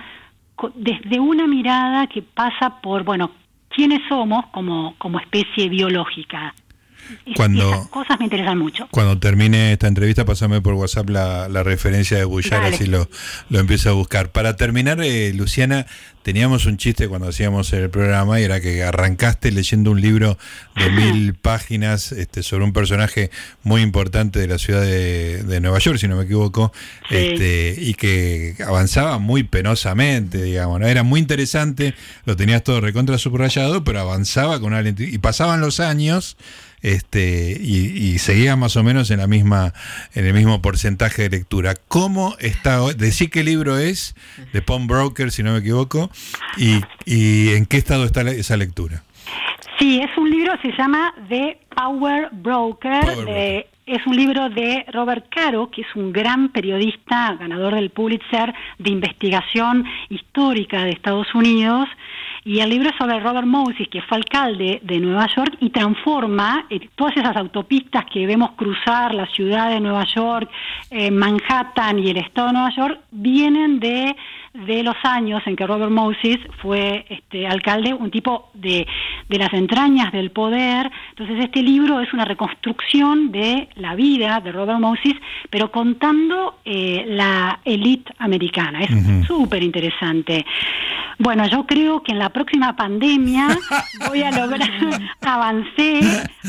[0.75, 3.31] desde una mirada que pasa por, bueno,
[3.67, 6.53] quiénes somos como como especie biológica.
[7.35, 8.87] Cuando- esas cosas me interesan mucho.
[8.91, 12.75] Cuando termine esta entrevista, pasame por WhatsApp la, la referencia de Dale.
[12.75, 13.09] así lo,
[13.49, 14.29] lo empiezo a buscar.
[14.31, 15.85] Para terminar, eh, Luciana,
[16.23, 20.37] teníamos un chiste cuando hacíamos el programa y era que arrancaste leyendo un libro
[20.75, 23.29] de mil páginas este, sobre un personaje
[23.63, 26.71] muy importante de la ciudad de, de Nueva York, si no me equivoco,
[27.09, 27.15] Sí.
[27.17, 30.87] este, y que avanzaba muy penosamente, digamos, ¿no?
[30.87, 31.93] Era muy interesante,
[32.25, 35.11] lo tenías todo recontra subrayado, pero avanzaba con una lentitud.
[35.13, 36.37] Y pasaban los años
[36.83, 39.73] este y, y seguía más o menos en la misma
[40.13, 41.73] en el mismo porcentaje de lectura.
[41.87, 42.93] ¿Cómo está hoy?
[42.93, 44.15] Decí qué libro es
[44.53, 46.11] de Pawn Broker, si no me equivoco,
[46.57, 49.01] y, y en qué estado está la- esa lectura.
[49.79, 53.01] Sí, es un libro, se llama The Power Broker.
[53.01, 57.89] Power de- es un libro de Robert Caro, que es un gran periodista, ganador del
[57.89, 61.89] Pulitzer de investigación histórica de Estados Unidos.
[62.45, 66.65] Y el libro es sobre Robert Moses, que fue alcalde de Nueva York y transforma
[66.69, 70.49] eh, todas esas autopistas que vemos cruzar la ciudad de Nueva York,
[70.89, 74.15] eh, Manhattan y el estado de Nueva York, vienen de
[74.53, 78.85] de los años en que Robert Moses fue este, alcalde, un tipo de,
[79.27, 80.91] de las entrañas del poder.
[81.09, 85.13] Entonces este libro es una reconstrucción de la vida de Robert Moses,
[85.49, 88.83] pero contando eh, la élite americana.
[88.83, 88.91] Es
[89.25, 90.45] súper interesante.
[91.19, 93.47] Bueno, yo creo que en la próxima pandemia
[94.09, 94.69] voy a lograr,
[95.21, 95.99] avancé,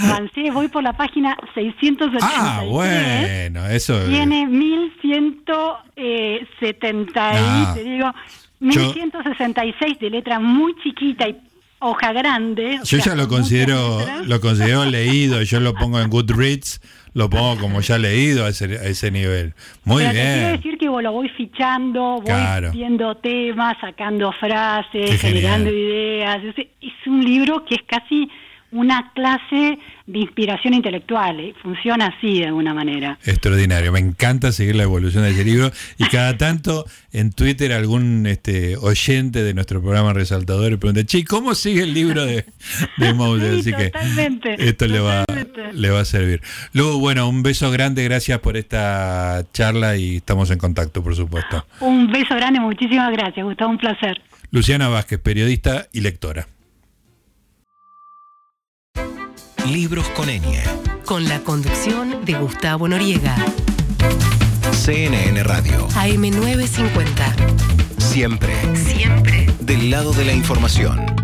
[0.02, 2.22] avancé, voy por la página 683.
[2.22, 7.74] Ah, bueno, eso es- Tiene 1170 Ah.
[7.76, 8.12] y digo,
[8.60, 11.36] 1166 de letra muy chiquita y
[11.80, 12.76] hoja grande.
[12.84, 16.80] Yo sea, ya lo considero, lo considero leído, yo lo pongo en Goodreads,
[17.12, 19.54] lo pongo como ya leído a ese, a ese nivel.
[19.84, 20.52] Muy Pero te quiero bien.
[20.56, 22.70] decir que lo voy fichando, voy Claro.
[22.72, 26.42] viendo temas, sacando frases, generando ideas.
[26.44, 28.28] Es, es un libro que es casi
[28.74, 31.40] una clase de inspiración intelectual.
[31.40, 31.54] ¿eh?
[31.62, 33.18] Funciona así de alguna manera.
[33.24, 38.26] Extraordinario, me encanta seguir la evolución de ese libro y cada tanto en Twitter algún
[38.26, 42.44] este, oyente de nuestro programa Resaltador pregunta, che, ¿cómo sigue el libro de,
[42.98, 43.14] de?
[43.24, 45.24] Sí, Así que totalmente, esto le va,
[45.72, 46.42] le va a servir.
[46.72, 51.64] Luego, bueno, un beso grande, gracias por esta charla y estamos en contacto, por supuesto.
[51.80, 54.20] Un beso grande, muchísimas gracias, Gustavo, un placer.
[54.50, 56.48] Luciana Vázquez, periodista y lectora.
[59.66, 60.42] Libros con ñ.
[61.04, 63.34] Con la conducción de Gustavo Noriega.
[64.72, 65.88] CNN Radio.
[65.88, 67.34] AM950.
[67.98, 69.46] Siempre Siempre.
[69.60, 71.23] del lado de la información.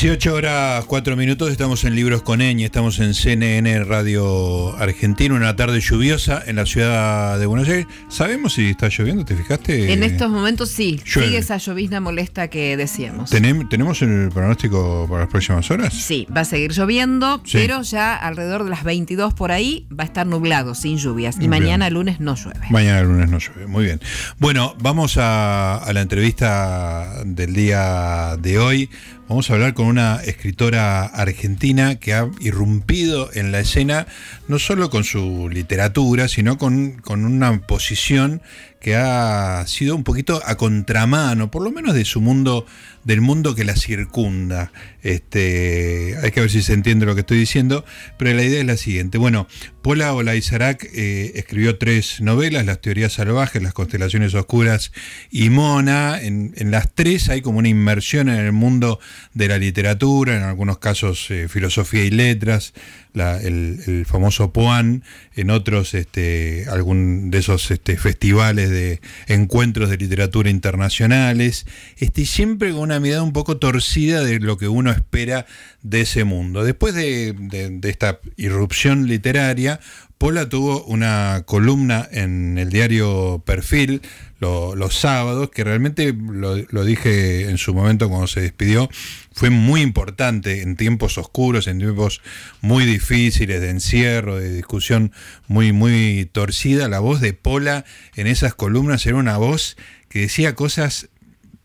[0.00, 5.56] Dieciocho horas 4 minutos, estamos en Libros con Ñ, estamos en CNN Radio Argentina, una
[5.56, 7.86] tarde lluviosa en la ciudad de Buenos Aires.
[8.08, 9.24] ¿Sabemos si está lloviendo?
[9.24, 9.92] ¿Te fijaste?
[9.92, 11.26] En estos momentos sí, llueve.
[11.26, 13.32] sigue esa llovizna molesta que decíamos.
[13.32, 15.92] ¿Tenem- ¿Tenemos el pronóstico para las próximas horas?
[15.92, 17.58] Sí, va a seguir lloviendo, Sí.
[17.58, 21.38] pero ya alrededor de las 22 por ahí va a estar nublado, sin lluvias.
[21.40, 22.60] Y mañana lunes no llueve.
[22.70, 24.00] Mañana lunes no llueve, muy bien.
[24.38, 28.90] Bueno, vamos a, a la entrevista del día de hoy.
[29.28, 34.06] Vamos a hablar con una escritora argentina que ha irrumpido en la escena,
[34.48, 38.40] no solo con su literatura, sino con, con una posición
[38.80, 42.64] que ha sido un poquito a contramano, por lo menos de su mundo,
[43.04, 44.72] del mundo que la circunda.
[45.02, 47.84] Este, hay que ver si se entiende lo que estoy diciendo,
[48.18, 49.18] pero la idea es la siguiente.
[49.18, 49.48] Bueno,
[49.82, 54.92] Paula Olaizarac eh, escribió tres novelas, Las teorías salvajes, Las constelaciones oscuras
[55.30, 56.20] y Mona.
[56.20, 59.00] En, en las tres hay como una inmersión en el mundo
[59.34, 62.74] de la literatura, en algunos casos eh, filosofía y letras,
[63.14, 65.02] la- el, famoso Poan,
[65.34, 71.66] en otros este, algún de esos este, festivales de encuentros de literatura internacionales,
[71.98, 75.46] este, siempre con una mirada un poco torcida de lo que uno espera
[75.82, 76.64] de ese mundo.
[76.64, 79.80] Después de, de- de esta irrupción literaria,
[80.18, 84.02] Pola tuvo una columna en el diario Perfil
[84.40, 88.88] lo- los sábados, que realmente lo, lo dije en su momento cuando se despidió,
[89.32, 92.20] fue muy importante en tiempos oscuros, en tiempos
[92.60, 95.12] muy difíciles de encierro, de discusión
[95.46, 96.88] muy, muy torcida.
[96.88, 97.84] La voz de Pola
[98.16, 99.76] en esas columnas era una voz
[100.08, 101.08] que decía cosas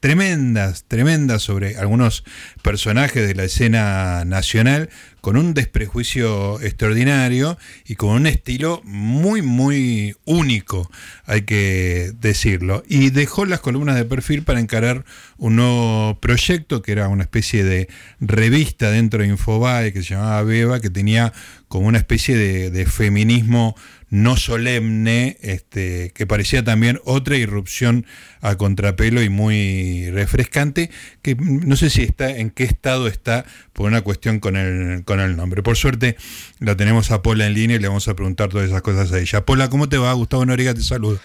[0.04, 2.26] tremendas, tremendas sobre algunos
[2.62, 4.90] personajes de la escena nacional,
[5.22, 10.92] con un desprejuicio extraordinario y con un estilo muy, muy único,
[11.26, 12.84] hay que decirlo.
[12.86, 15.06] Y dejó las columnas de perfil para encarar
[15.38, 17.88] un nuevo proyecto que era una especie de
[18.20, 21.32] revista dentro de Infobae que se llamaba Beba, que tenía
[21.70, 23.78] como una especie de, de feminismo
[24.14, 28.06] no solemne, este, que parecía también otra irrupción
[28.42, 30.92] a contrapelo y muy refrescante,
[31.24, 35.20] que no sé si está, en qué estado está por una cuestión con el, con
[35.20, 35.64] el nombre.
[35.64, 36.16] Por suerte
[36.60, 39.20] la tenemos a Pola en línea y le vamos a preguntar todas esas cosas a
[39.20, 39.46] ella.
[39.46, 40.14] Pola, ¿cómo te va?
[40.14, 41.20] Gustavo Noriega te saluda.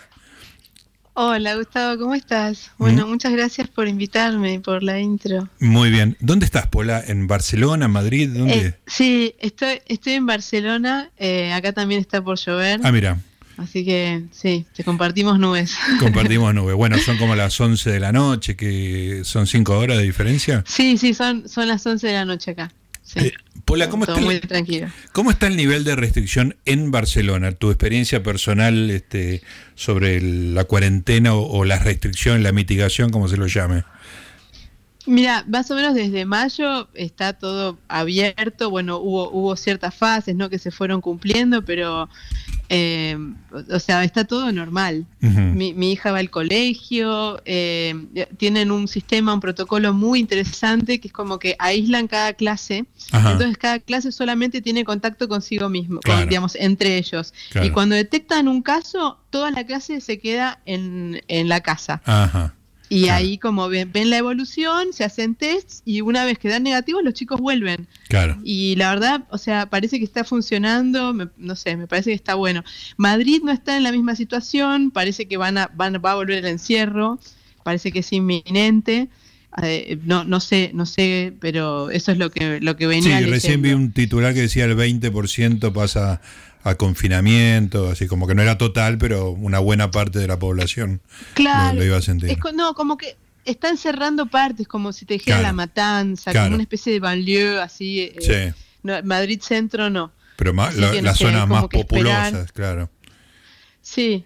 [1.20, 2.70] Hola Gustavo, ¿cómo estás?
[2.78, 5.48] Bueno, muchas gracias por invitarme y por la intro.
[5.58, 6.16] Muy bien.
[6.20, 7.02] ¿Dónde estás, Pola?
[7.04, 8.28] ¿En Barcelona, Madrid?
[8.28, 8.54] ¿Dónde?
[8.54, 13.18] Eh, sí, estoy, estoy en Barcelona, eh, acá también está por llover, ah, mira,
[13.56, 15.74] así que sí, te compartimos nubes.
[15.98, 16.72] compartimos nube.
[16.74, 20.62] Bueno, son como las 11 de la noche, que son 5 horas de diferencia.
[20.68, 22.70] Sí, sí, son, son las 11 de la noche acá.
[23.08, 23.20] Sí.
[23.20, 23.32] Eh,
[23.64, 24.88] Pola, ¿cómo está, muy el, tranquilo.
[25.12, 27.52] ¿cómo está el nivel de restricción en Barcelona?
[27.52, 29.42] Tu experiencia personal este,
[29.74, 33.84] sobre la cuarentena o, o la restricción, la mitigación, como se lo llame.
[35.08, 38.68] Mira, más o menos desde mayo está todo abierto.
[38.68, 40.50] Bueno, hubo, hubo ciertas fases ¿no?
[40.50, 42.10] que se fueron cumpliendo, pero,
[42.68, 43.16] eh,
[43.70, 45.06] o sea, está todo normal.
[45.20, 47.94] Mi, mi hija va al colegio, eh,
[48.36, 52.84] tienen un sistema, un protocolo muy interesante que es como que aíslan cada clase.
[53.12, 53.32] Ajá.
[53.32, 57.32] Entonces, cada clase solamente tiene contacto consigo mismo, con- digamos, entre ellos.
[57.50, 57.66] Claro.
[57.66, 62.02] Y cuando detectan un caso, toda la clase se queda en, en la casa.
[62.04, 62.54] Ajá.
[62.90, 63.18] Y Claro.
[63.18, 67.02] ahí como ven, ven la evolución, se hacen tests y una vez que dan negativos
[67.04, 67.86] los chicos vuelven.
[68.08, 68.38] Claro.
[68.44, 72.16] Y la verdad, o sea, parece que está funcionando, me- no sé, me parece que
[72.16, 72.64] está bueno.
[72.96, 76.38] Madrid no está en la misma situación, parece que van a, van, va a volver
[76.38, 77.18] el encierro,
[77.62, 79.08] parece que es inminente.
[79.62, 83.20] Eh, no, no sé, no sé, pero eso es lo que, lo que Sí, venía
[83.20, 86.20] recién vi un titular que decía el 20% pasa
[86.64, 91.00] a confinamiento, así como que no era total, pero una buena parte de la población
[91.34, 92.30] Claro, lo, lo iba a sentir.
[92.30, 95.48] es no, como que están cerrando partes, como si te dijera Claro.
[95.48, 96.46] la matanza, Claro.
[96.46, 98.00] como una especie de banlieue así.
[98.00, 98.16] eh,
[98.54, 100.12] Sí, no, Madrid Centro no.
[100.36, 102.90] pero más, la- no las zonas más populosas, claro.
[103.80, 104.24] Sí,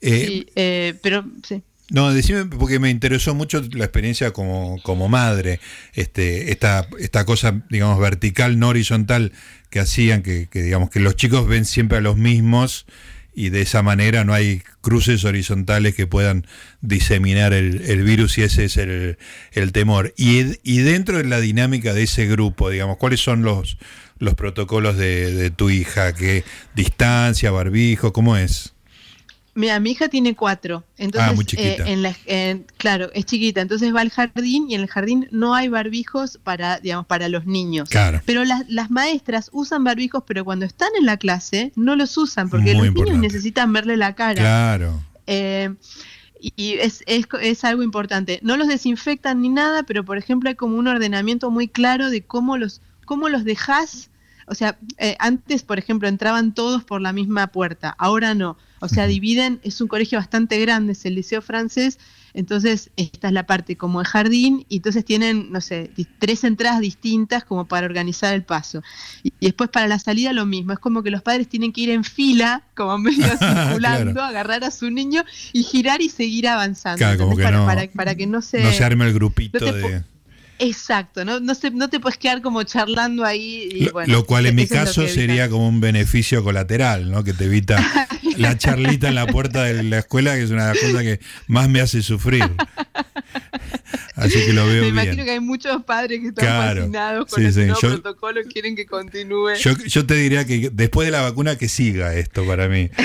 [0.00, 1.62] Eh, sí, eh, pero sí.
[1.88, 5.60] No, decime, porque me interesó mucho la experiencia como, como madre,
[5.94, 9.32] este, esta, esta cosa, digamos, vertical, no horizontal
[9.70, 12.86] que hacían, que, que, digamos que los chicos ven siempre a los mismos
[13.34, 16.46] y de esa manera no hay cruces horizontales que puedan
[16.80, 19.18] diseminar el, el virus y ese es el,
[19.52, 20.14] el temor.
[20.16, 23.76] Y, y dentro de la dinámica de ese grupo, digamos, ¿cuáles son los,
[24.18, 26.14] los protocolos de, de tu hija?
[26.14, 28.14] ¿Qué distancia, barbijo?
[28.14, 28.75] ¿Cómo es?
[29.56, 31.88] Mira, mi hija tiene cuatro, entonces, Ah, muy eh, chiquita.
[31.88, 35.54] en la, en- claro, es chiquita, entonces va al jardín y en el jardín no
[35.54, 37.88] hay barbijos para, digamos, para los niños.
[37.88, 38.20] Claro.
[38.26, 42.50] Pero las, las maestras usan barbijos, pero cuando están en la clase no los usan
[42.50, 43.18] porque Muy los importante.
[43.18, 44.34] niños necesitan verle la cara.
[44.42, 45.02] Claro.
[45.26, 45.74] Eh,
[46.38, 48.38] y y es, es, es algo importante.
[48.42, 52.20] No los desinfectan ni nada, pero por ejemplo hay como un ordenamiento muy claro de
[52.22, 54.10] cómo los, cómo los dejas.
[54.46, 58.58] O sea, eh, antes, por ejemplo, entraban todos por la misma puerta, ahora no.
[58.80, 61.98] O sea, dividen, es un colegio bastante grande, es el liceo francés,
[62.34, 66.80] entonces esta es la parte como de jardín, y entonces tienen, no sé, tres entradas
[66.80, 68.82] distintas como para organizar el paso.
[69.22, 71.80] Y, y después para la salida lo mismo, es como que los padres tienen que
[71.80, 74.22] ir en fila, como medio circulando, Claro.
[74.24, 76.98] agarrar a su niño y girar y seguir avanzando.
[76.98, 78.62] Claro, como que para, no- para, para que no se...
[78.62, 80.04] No se arme el grupito no te de...
[80.58, 83.68] Exacto, no, no, se, no te puedes quedar como charlando ahí.
[83.70, 87.24] Y, Lo, bueno, lo cual en mi caso sería como un beneficio colateral, ¿no?
[87.24, 87.76] Que te evita
[88.36, 91.20] la charlita en la puerta de la escuela, que es una de las cosas que
[91.46, 92.44] más me hace sufrir.
[94.14, 95.26] Así que lo veo Me imagino bien.
[95.26, 98.76] que hay muchos padres que están Claro, fascinados con sí, sí, nuevo yo- protocolo, quieren
[98.76, 99.54] que continúe.
[99.60, 102.90] Yo, yo te diría que después de la vacuna que siga esto para mí.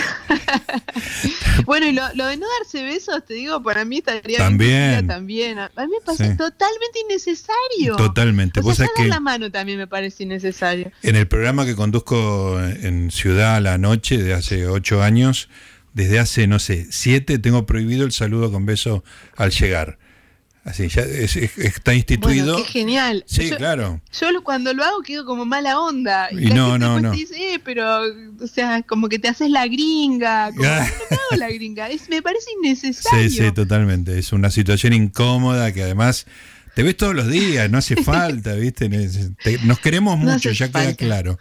[1.66, 4.92] Bueno, y lo, lo de no darse besos, te digo, para mí estaría También.
[4.92, 5.60] bien también.
[5.60, 6.38] A mí me parece Sí.
[6.38, 7.96] totalmente innecesario.
[7.98, 8.60] Totalmente.
[8.60, 10.92] O sea, sabés ya dar que la mano también me parece innecesario.
[11.04, 15.50] en el programa que conduzco en Ciudad a la Noche de hace ocho años,
[15.94, 19.04] desde hace, no sé, siete, tengo prohibido el saludo con beso
[19.36, 19.98] al llegar.
[20.64, 22.54] Así, ya es- es- está instituido.
[22.54, 23.24] Bueno, qué genial.
[23.28, 24.00] Sí, Yo- claro.
[24.20, 26.30] Yo cuando lo hago quedo como mala onda.
[26.32, 27.12] Y la no, gente no, no.
[27.12, 28.02] te dice, eh, pero,
[28.40, 30.52] o sea, como que te haces la gringa.
[30.56, 30.88] Como, Ah.
[30.88, 31.90] "No, no hago la gringa.
[31.90, 33.28] Es, me parece innecesario.
[33.30, 34.20] Sí, sí, totalmente.
[34.20, 36.28] Es una situación incómoda que además
[36.76, 38.90] te ves todos los días, no hace falta, ¿viste?
[39.44, 41.38] Te- Nos queremos mucho, ya queda claro.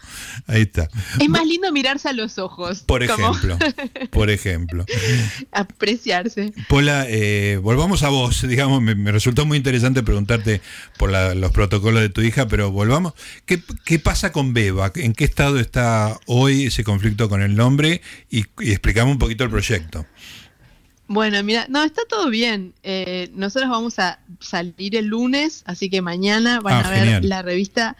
[0.46, 0.88] Ahí está.
[1.20, 2.80] Es más lindo mirarse a los ojos.
[2.80, 3.58] Por como ejemplo,
[4.10, 4.84] por ejemplo.
[5.52, 6.52] apreciarse.
[6.68, 10.60] Pola, eh, volvamos a vos, digamos, me, me resultó muy interesante preguntarte
[10.98, 13.14] por la- los protocolos de tu hija, pero volvamos.
[13.46, 14.90] ¿Qué, qué pasa con Beba?
[14.96, 18.00] ¿En qué estado está hoy ese conflicto con el nombre?
[18.30, 20.06] Y, y explicame un poquito el proyecto.
[21.12, 22.72] Bueno, mira, no, está todo bien.
[22.84, 27.28] Eh, nosotros vamos a salir el lunes, así que mañana van Ah, a ver genial.
[27.28, 27.96] la revista.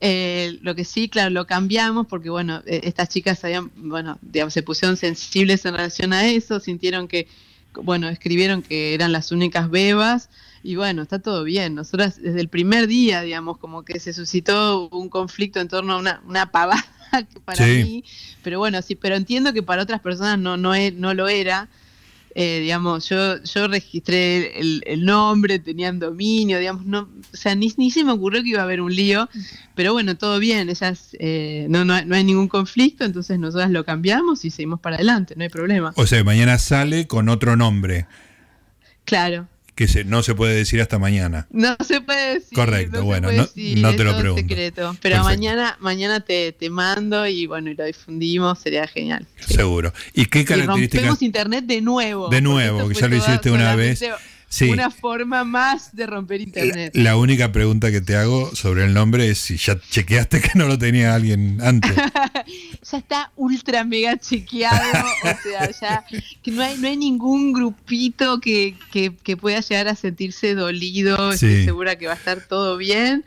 [0.00, 4.54] Eh, lo que sí, claro, lo cambiamos porque, bueno, eh, estas chicas habían, bueno, digamos,
[4.54, 7.26] se pusieron sensibles en relación a eso, sintieron que,
[7.74, 10.30] bueno, escribieron que eran las únicas bebas
[10.62, 11.74] y bueno, está todo bien.
[11.74, 15.98] Nosotras desde el primer día, digamos, como que se suscitó un conflicto en torno a
[15.98, 16.86] una, una pavada
[17.44, 17.82] para Sí.
[17.82, 18.04] mí,
[18.44, 21.68] pero bueno, sí, pero entiendo que para otras personas no, no, e- no lo era.
[22.36, 27.72] Eh, digamos, yo, yo registré el, el nombre, tenían dominio, digamos, no, o sea, ni,
[27.76, 29.28] ni se me ocurrió que iba a haber un lío,
[29.76, 33.84] pero bueno, todo bien, ellas, eh, no, no, no hay ningún conflicto, entonces nosotras lo
[33.84, 35.92] cambiamos y seguimos para adelante, no hay problema.
[35.96, 38.06] O sea, mañana sale con otro nombre,
[39.04, 41.46] Claro, que se, no se puede decir hasta mañana.
[41.50, 42.54] no se puede decir.
[42.54, 44.42] Correcto, no bueno, no- decir, no te lo pregunto.
[44.42, 45.24] secreto, pero Perfecto.
[45.24, 49.26] mañana, mañana te, te mando y bueno, y lo difundimos, sería genial.
[49.46, 49.92] Seguro.
[50.12, 51.02] ¿Y qué Y características?
[51.06, 52.28] rompemos internet de nuevo.
[52.28, 54.00] De nuevo, que ya lo hiciste una vez.
[54.54, 54.70] Sí.
[54.70, 56.92] una forma más de romper internet.
[56.94, 60.50] La, la única pregunta que te hago sobre el nombre es si ya chequeaste que
[60.54, 61.90] no lo tenía alguien antes.
[62.90, 64.78] ya está ultra mega chequeado,
[65.24, 66.04] o sea, ya
[66.42, 71.32] que no hay, no hay ningún grupito que, que, que pueda llegar a sentirse dolido,
[71.32, 71.46] Sí.
[71.46, 73.24] estoy segura que va a estar todo bien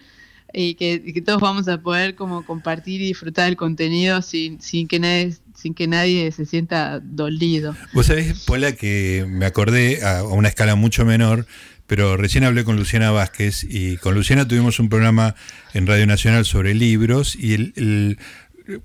[0.53, 4.61] y que, y que todos vamos a poder como compartir y disfrutar del contenido sin,
[4.61, 7.75] sin que nadie sin que nadie se sienta dolido.
[7.93, 11.47] Vos sabés, Pola, que me acordé a, una escala mucho menor,
[11.87, 15.33] pero recién hablé con Luciana Vázquez y con Luciana tuvimos un programa
[15.73, 18.19] en Radio Nacional sobre libros y el- el-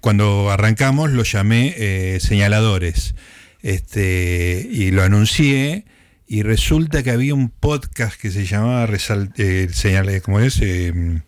[0.00, 3.14] cuando arrancamos lo llamé eh, señaladores
[3.62, 5.84] este, y lo anuncié
[6.26, 10.58] y resulta que había un podcast que se llamaba Resal- eh, ¿cómo es?
[10.62, 11.20] Eh,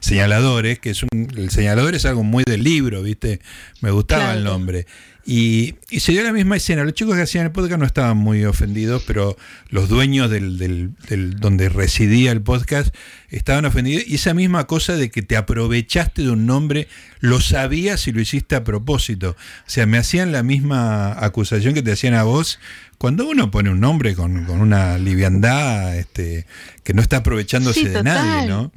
[0.00, 3.40] señaladores, que es un, el señalador es algo muy del libro, ¿viste?
[3.80, 4.86] Me gustaba el nombre.
[5.24, 6.82] Y, y se dio la misma escena.
[6.82, 9.36] Los chicos que hacían el podcast no estaban muy ofendidos, pero
[9.68, 12.92] los dueños del, del- del- donde residía el podcast
[13.30, 14.02] estaban ofendidos.
[14.04, 16.88] Y esa misma cosa de que te aprovechaste de un nombre,
[17.20, 19.36] lo sabías y lo hiciste a propósito.
[19.38, 22.58] O sea, me hacían la misma acusación que te hacían a vos.
[22.98, 26.46] Cuando uno pone un nombre con, con una liviandad este,
[26.82, 28.72] que no está aprovechándose Sí, de nadie, ¿no?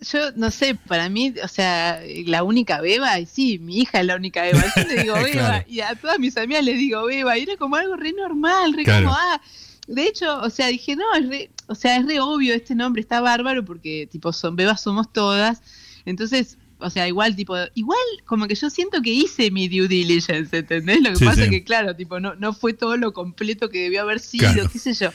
[0.00, 4.06] Yo no sé, para mí, o sea, la única beba, y sí, mi hija es
[4.06, 4.62] la única beba.
[4.76, 5.64] Yo le digo beba, Claro.
[5.68, 8.84] y a todas mis amigas les digo beba, y era como algo re normal, re
[8.84, 9.06] Claro.
[9.06, 9.40] como, ah.
[9.88, 13.00] De hecho, o sea, dije, no, es re, o sea, es re obvio, este nombre
[13.00, 15.62] está bárbaro porque, tipo, son bebas somos todas.
[16.04, 20.58] Entonces, o sea, igual, tipo, igual como que yo siento que hice mi due diligence,
[20.58, 21.00] ¿entendés?
[21.00, 21.42] Lo que Sí, pasa sí.
[21.44, 24.68] es que, claro, tipo, no, no fue todo lo completo que debió haber sido, Claro.
[24.70, 25.10] qué sé yo.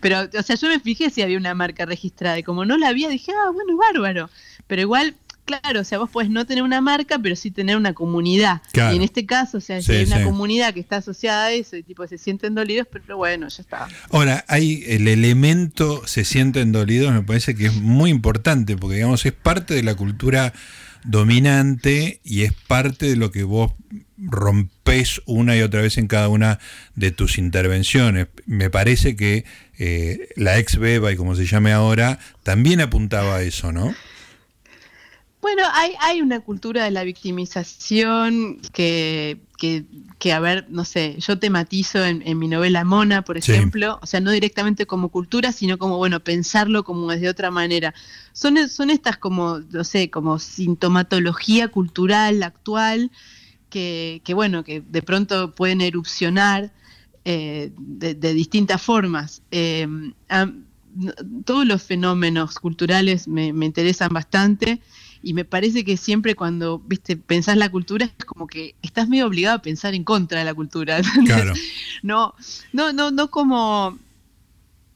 [0.00, 2.88] Pero, o sea, yo me fijé si había una marca registrada y como no la
[2.88, 4.30] había, dije, ah, bueno, bárbaro.
[4.66, 7.94] Pero igual, claro, o sea, vos podés no tener una marca, pero sí tener una
[7.94, 8.60] comunidad.
[8.72, 8.92] Claro.
[8.92, 10.24] Y en este caso, o sea, si hay una sí.
[10.24, 13.88] comunidad que está asociada a eso y tipo se sienten dolidos, pero bueno, ya está.
[14.10, 19.24] Ahora, hay el elemento se sienten dolidos, me parece que es muy importante, porque digamos,
[19.24, 20.52] es parte de la cultura
[21.06, 23.72] dominante y es parte de lo que vos
[24.18, 26.58] rompes una y otra vez en cada una
[26.94, 28.28] de tus intervenciones.
[28.46, 29.44] Me parece que
[29.78, 33.94] eh, la ex Beba, y como se llame ahora, también apuntaba a eso, ¿no?
[35.40, 39.84] Bueno, hay, hay una cultura de la victimización que, que,
[40.18, 43.52] que, a ver, no sé, yo tematizo en, en mi novela Mona, por Sí.
[43.52, 47.94] ejemplo, o sea, no directamente como cultura, sino como, bueno, pensarlo como desde otra manera.
[48.32, 53.10] Son, son estas como, no sé, como sintomatología cultural actual
[53.70, 56.72] que, que bueno, que de pronto pueden erupcionar
[57.24, 59.42] eh, de, de distintas formas.
[59.50, 59.86] Eh,
[60.28, 60.46] a-
[60.94, 61.12] no-
[61.44, 64.80] todos los fenómenos culturales me, me interesan bastante
[65.26, 69.26] y me parece que siempre cuando viste pensás la cultura es como que estás medio
[69.26, 71.00] obligado a pensar en contra de la cultura.
[71.26, 71.52] Claro.
[72.02, 72.32] no
[72.72, 73.98] no no no como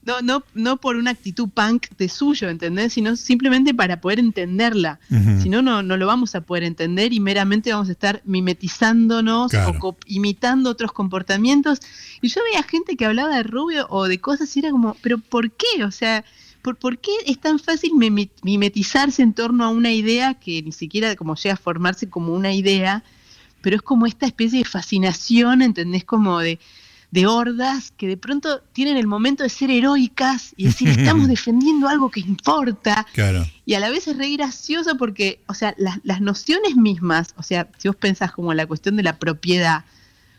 [0.06, 2.92] no no no por una actitud punk de suyo ¿entendés?
[2.94, 5.42] sino simplemente para poder entenderla Ujú.
[5.42, 9.50] si no, no, no lo vamos a poder entender y meramente vamos a estar mimetizándonos
[9.50, 9.78] Claro.
[9.82, 11.80] o imitando otros comportamientos.
[12.22, 15.18] Y yo veía gente que hablaba de rubio o de cosas y era como, pero
[15.18, 15.84] ¿por qué?
[15.84, 16.24] O sea,
[16.62, 17.92] ¿por, por qué es tan fácil
[18.42, 22.52] mimetizarse en torno a una idea que ni siquiera como llega a formarse como una
[22.52, 23.02] idea,
[23.60, 26.04] pero es como esta especie de fascinación, ¿entendés?
[26.04, 26.58] Como de,
[27.10, 31.88] de hordas que de pronto tienen el momento de ser heroicas y decir, estamos defendiendo
[31.88, 33.46] algo que importa Claro.
[33.66, 37.42] y a la vez es re gracioso porque, o sea, las, las nociones mismas, o
[37.42, 39.84] sea, si vos pensás como la cuestión de la propiedad,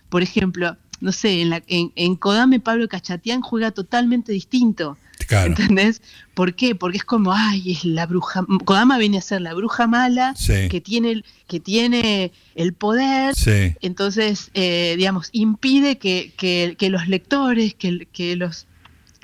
[0.10, 4.98] por ejemplo, no sé, en, la, en, en Kodame Pablo Cachatián juega totalmente distinto,
[5.28, 5.50] Claro.
[5.52, 6.02] ¿entendés?
[6.34, 6.74] ¿Por qué?
[6.76, 10.68] Porque es como, ay, es la bruja, Kodama viene a ser la bruja mala Sí.
[10.70, 13.76] que tiene, el- que tiene el poder, Sí.
[13.82, 18.68] entonces, eh, digamos, impide que, que- que los lectores, que, que los,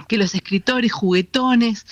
[0.08, 1.86] que los escritores juguetones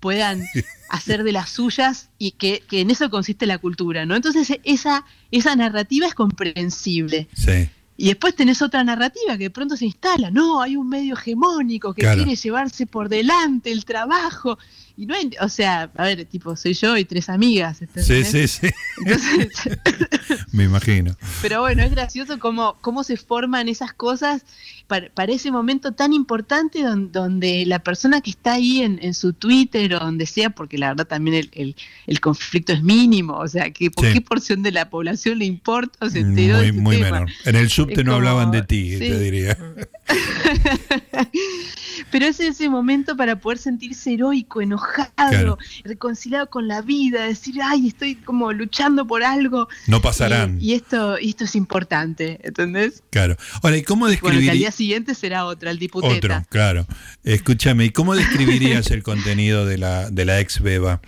[0.00, 0.42] puedan
[0.90, 4.14] hacer de las suyas y que, que en eso consiste la cultura, ¿no?
[4.16, 7.28] Entonces, esa, esa narrativa es comprensible.
[7.34, 7.68] Sí.
[7.96, 11.94] Y después tenés otra narrativa que de pronto se instala, no, hay un medio hegemónico
[11.94, 12.16] que Claro.
[12.24, 14.58] quiere llevarse por delante el trabajo.
[14.96, 17.78] Y no hay, o sea, a ver, tipo, soy yo y tres amigas.
[17.78, 18.28] Sí, ¿entendés?
[18.30, 18.68] sí, sí.
[19.04, 19.78] Entonces,
[20.52, 21.16] Me imagino.
[21.42, 24.44] pero bueno, es gracioso cómo, cómo se forman esas cosas
[24.86, 29.14] para, para ese momento tan importante don- donde, la persona que está ahí en, en
[29.14, 31.76] su Twitter o donde sea, porque la verdad también el, el-
[32.06, 34.12] el conflicto es mínimo, o sea, que ¿por Sí.
[34.12, 37.10] qué porción de la población le importa o se enteró de Muy, este muy tema?
[37.20, 37.30] menor.
[37.46, 38.98] En el subte Es no como- hablaban de ti, sí.
[39.00, 39.58] te diría.
[42.10, 45.58] Pero es ese momento para poder sentirse heroico, enojado, Claro.
[45.84, 49.68] reconciliado con la vida, decir, ay, estoy como luchando por algo.
[49.86, 50.58] No pasarán.
[50.60, 53.02] Y, y esto, y esto es importante, ¿entendés?
[53.10, 53.36] Claro.
[53.62, 54.58] Ahora, ¿y cómo Bueno, que al describirías?
[54.58, 56.14] día siguiente será otra, el diputeta.
[56.38, 56.86] Otro, claro.
[57.24, 61.00] Escúchame, ¿y cómo describirías el contenido de la, de la ex Beba?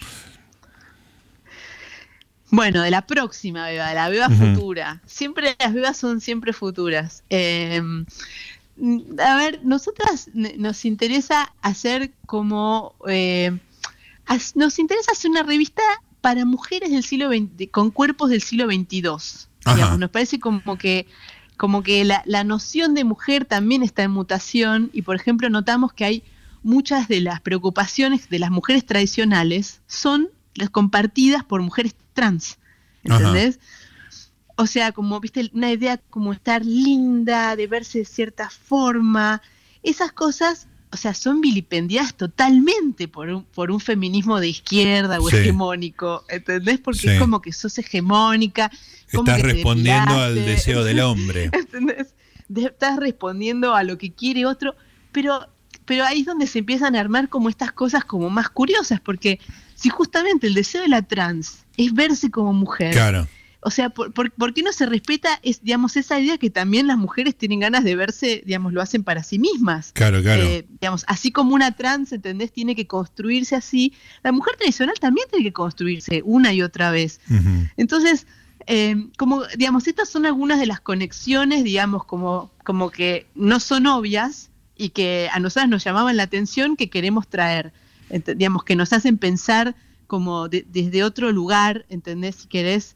[2.51, 5.03] Bueno, de la próxima beba, de la beba futura.
[5.05, 7.25] Siempre las bebas son siempre futuras.
[7.29, 7.83] Eh,
[9.19, 12.95] a ver, nosotras nos interesa hacer como...
[13.09, 13.59] eh,
[14.55, 15.83] nos interesa hacer una revista
[16.21, 19.03] para mujeres del siglo XX, con cuerpos del siglo XXII.
[19.75, 21.07] Digamos, nos parece como que
[21.57, 25.93] como que la, la noción de mujer también está en mutación y por ejemplo notamos
[25.93, 26.23] que hay
[26.63, 32.59] muchas de las preocupaciones de las mujeres tradicionales son las compartidas por mujeres trans,
[33.09, 33.33] Ajá.
[34.57, 39.43] O sea, como, viste, una idea como estar linda, de verse de cierta forma,
[39.83, 45.29] esas cosas, o sea, son vilipendiadas totalmente por un, por un feminismo de izquierda o
[45.29, 45.37] Sí.
[45.37, 46.79] hegemónico, ¿entendés?
[46.81, 47.09] Porque Sí.
[47.09, 48.71] es como que sos hegemónica.
[49.13, 51.51] como Estás que te respondiendo al deseo del hombre.
[51.53, 52.15] ¿entendés?
[52.55, 54.75] Estás respondiendo a lo que quiere otro,
[55.13, 55.47] pero,
[55.85, 59.39] pero ahí es donde se empiezan a armar como estas cosas como más curiosas, porque
[59.75, 63.29] si justamente el deseo de la trans es verse como mujer, Claro.
[63.67, 66.87] O sea, ¿por, por, por qué no se respeta es, digamos, esa idea que también
[66.87, 69.91] las mujeres tienen ganas de verse, digamos, lo hacen para sí mismas?
[69.93, 70.43] Claro, claro.
[70.45, 72.53] Eh, digamos, así como una trans, ¿entendés?
[72.53, 73.93] Tiene que construirse así,
[74.23, 77.21] la mujer tradicional también tiene que construirse una y otra vez.
[77.77, 78.27] Entonces,
[78.67, 83.87] eh, como, digamos, estas son algunas de las conexiones, digamos, como, como que no son
[83.87, 87.73] obvias y que a nosotras nos llamaban la atención que queremos traer,
[88.11, 89.75] Ent- digamos, que nos hacen pensar
[90.07, 92.37] como de- desde otro lugar, ¿entendés?
[92.37, 92.96] Si querés,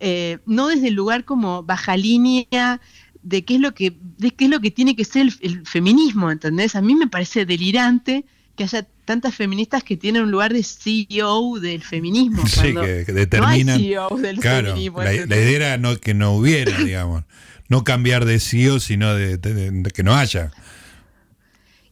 [0.00, 2.80] eh, no desde el lugar como baja línea
[3.22, 5.66] de qué es lo que, de qué es lo que tiene que ser el, el
[5.66, 6.76] feminismo, ¿entendés?
[6.76, 8.24] A mí me parece delirante
[8.56, 12.46] que haya tantas feministas que tienen un lugar de CEO del feminismo.
[12.46, 13.80] Sí, que, que no hay determinan.
[14.22, 15.02] Del claro, feminismo.
[15.02, 17.24] la, idea era no, que no hubiera, digamos.
[17.68, 20.50] No cambiar de CEO, sino de, de- de que no haya.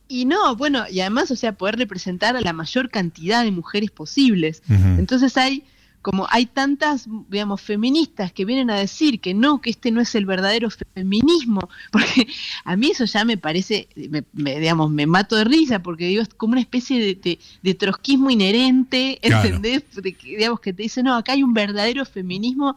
[0.08, 3.90] Y no, bueno, y además, o sea, poder representar a la mayor cantidad de mujeres
[3.90, 4.62] posibles.
[4.68, 5.64] Entonces hay
[6.06, 10.14] como hay tantas, digamos, feministas que vienen a decir que no, que este no es
[10.14, 12.28] el verdadero feminismo, porque
[12.62, 16.22] a mí eso ya me parece, me, me, digamos, me mato de risa, porque digo,
[16.22, 19.48] es como una especie de, de, de trotskismo inherente, Claro.
[19.48, 19.82] ¿entendés?
[20.00, 22.76] De que, digamos, que te dice, no, acá hay un verdadero feminismo,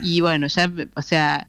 [0.00, 1.48] y bueno, ya, o sea,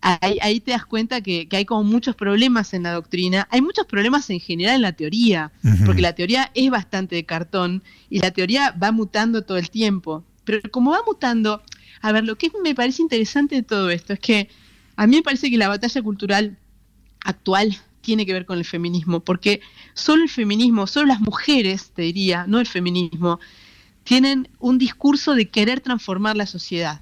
[0.00, 3.60] ahí, ahí te das cuenta que, que hay como muchos problemas en la doctrina, hay
[3.60, 5.52] muchos problemas en general en la teoría,
[5.84, 10.24] porque la teoría es bastante de cartón y la teoría va mutando todo el tiempo.
[10.44, 11.62] Pero como va mutando,
[12.00, 14.48] a ver, lo que me parece interesante de todo esto es que
[14.96, 16.56] a mí me parece que la batalla cultural
[17.24, 19.60] actual tiene que ver con el feminismo, porque
[19.94, 23.40] solo el feminismo, solo las mujeres, te diría, no el feminismo,
[24.04, 27.00] tienen un discurso de querer transformar la sociedad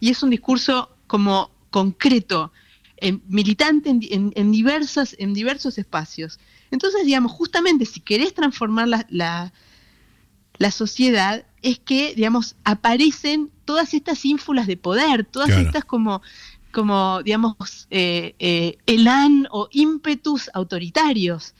[0.00, 2.52] y es un discurso como concreto,
[2.96, 6.40] en- militante en, en- en diversos, en diversos espacios.
[6.72, 9.52] Entonces, digamos, justamente si querés transformar la, la,
[10.62, 15.62] la sociedad, es que, digamos, aparecen todas estas ínfulas de poder, todas Claro.
[15.66, 16.22] estas como,
[16.72, 21.54] como digamos, eh, eh, elan o ímpetus autoritarios.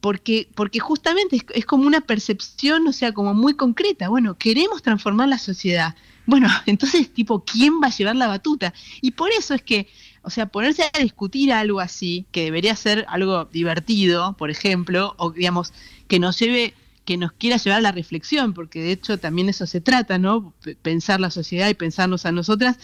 [0.00, 4.08] Porque, porque justamente es, es como una percepción, o sea, como muy concreta.
[4.08, 5.94] Bueno, queremos transformar la sociedad.
[6.26, 8.72] Bueno, entonces, tipo, ¿quién va a llevar la batuta?
[9.02, 9.88] Y por eso es que,
[10.22, 15.32] o sea, ponerse a discutir algo así, que debería ser algo divertido, por ejemplo, o
[15.32, 15.72] digamos,
[16.08, 16.72] que nos lleve,
[17.10, 20.54] que nos quiera llevar a la reflexión, porque de hecho también eso se trata, ¿no?
[20.80, 22.76] Pensar la sociedad y pensarnos a nosotras.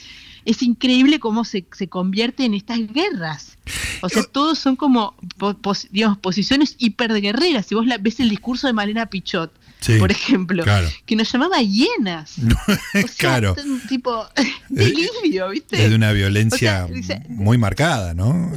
[0.45, 3.57] Es increíble cómo se, se convierte en estas guerras.
[4.01, 7.67] O sea, todos son como, po- pos- digamos, posiciones hiperguerreras.
[7.67, 10.89] Si vos la, ves el discurso de Malena Pichot, Sí, por ejemplo, claro.
[11.05, 12.35] que nos llamaba hienas.
[12.39, 13.55] O sea, claro.
[13.65, 14.27] un tipo
[14.69, 15.85] delirio, ¿viste?
[15.85, 18.51] Es de una violencia O sea, muy marcada, ¿no?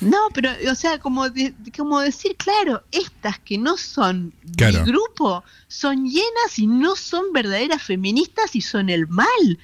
[0.00, 4.84] No, pero, o sea, como, de- como decir, claro, estas que no son Claro.
[4.84, 9.58] mi grupo, son llenas y no son verdaderas feministas y son el mal.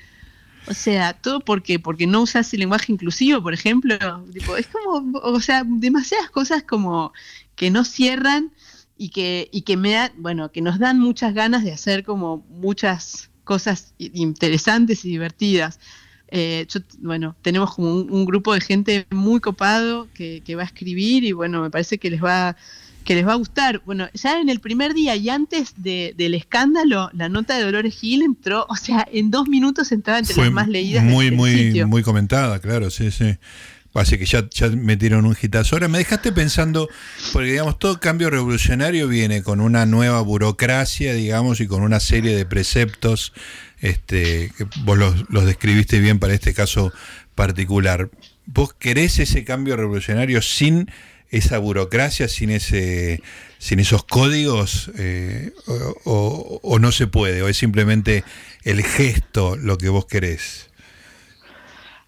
[0.67, 3.97] O sea, todo porque porque no usas el lenguaje inclusivo, por ejemplo.
[4.33, 7.13] Tipo, es como, o sea, demasiadas cosas como
[7.57, 8.53] que no cierran
[8.97, 12.39] y que, y que me dan, bueno, que nos dan muchas ganas de hacer como
[12.49, 15.81] muchas cosas interesantes y divertidas.
[16.35, 20.63] Eh, yo, bueno, tenemos como un, un grupo de gente muy copado que, que va
[20.63, 22.57] a escribir y bueno, me parece que les va
[23.05, 23.83] que les va a gustar.
[23.85, 27.95] Bueno, ya en el primer día y antes de- del escándalo, la nota de Dolores
[27.99, 31.35] Gil entró, o sea, en dos minutos entraba entre Fue las más leídas muy, del,
[31.35, 31.89] muy, sitio.
[31.89, 33.37] muy comentada, claro, sí, sí.
[33.95, 35.75] Así que ya, ya metieron un hitazo.
[35.77, 36.89] Ahora me dejaste pensando,
[37.33, 42.35] porque digamos, todo cambio revolucionario viene con una nueva burocracia, digamos, y con una serie
[42.35, 43.33] de preceptos,
[43.83, 44.51] este,
[44.85, 46.93] vos los, los describiste bien para este caso
[47.35, 48.11] particular.
[48.47, 50.89] ¿Vos querés ese cambio revolucionario sin
[51.31, 53.23] esa burocracia, sin ese,
[53.59, 55.53] sin esos códigos, eh,
[56.05, 58.23] o, no se puede, o es simplemente
[58.65, 60.71] el gesto lo que vos querés?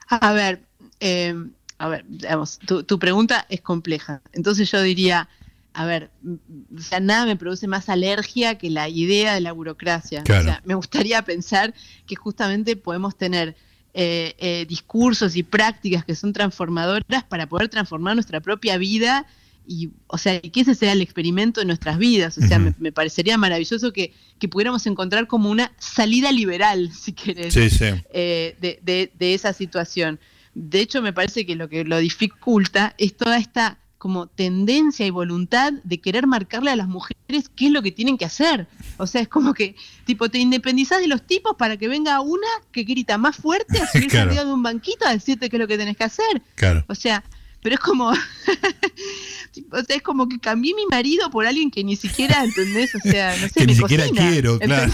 [0.09, 0.61] A ver,
[1.01, 1.35] eh,
[1.79, 4.21] a ver, digamos, tu pregunta es compleja.
[4.33, 5.29] Entonces yo diría,
[5.75, 6.35] a ver, mm,
[6.79, 10.23] o sea, nada me produce más alergia que la idea de la burocracia.
[10.23, 10.41] Claro.
[10.43, 11.75] O sea, me gustaría pensar
[12.07, 13.57] que justamente podemos tener
[13.93, 19.27] eh, eh, discursos y prácticas que son transformadoras para poder transformar nuestra propia vida
[19.67, 22.37] y, o sea, que ese sea el experimento de nuestras vidas.
[22.39, 27.55] O sea, me parecería maravilloso que, que pudiéramos encontrar como una salida liberal, si querés
[27.55, 27.87] Sí, sí.
[28.13, 30.19] eh, de, de- de esa situación.
[30.55, 35.11] De hecho, me parece que lo que lo dificulta es toda esta como tendencia y
[35.11, 38.67] voluntad de querer marcarle a las mujeres qué es lo que tienen que hacer.
[38.99, 42.47] O sea, es como que, tipo, te independizás de los tipos para que venga una
[42.71, 44.29] que grita más fuerte a subirse Claro.
[44.29, 46.43] arriba de un banquito a decirte qué es lo que tenés que hacer.
[46.55, 46.85] Claro.
[46.87, 47.25] O sea,
[47.63, 48.11] pero es como,
[49.73, 52.95] o sea, es como que cambié mi marido por alguien que ni siquiera, ¿entendés?
[52.95, 54.93] O sea, no sé, Que ni me siquiera cocina, quiero, claro.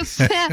[0.00, 0.46] o sea,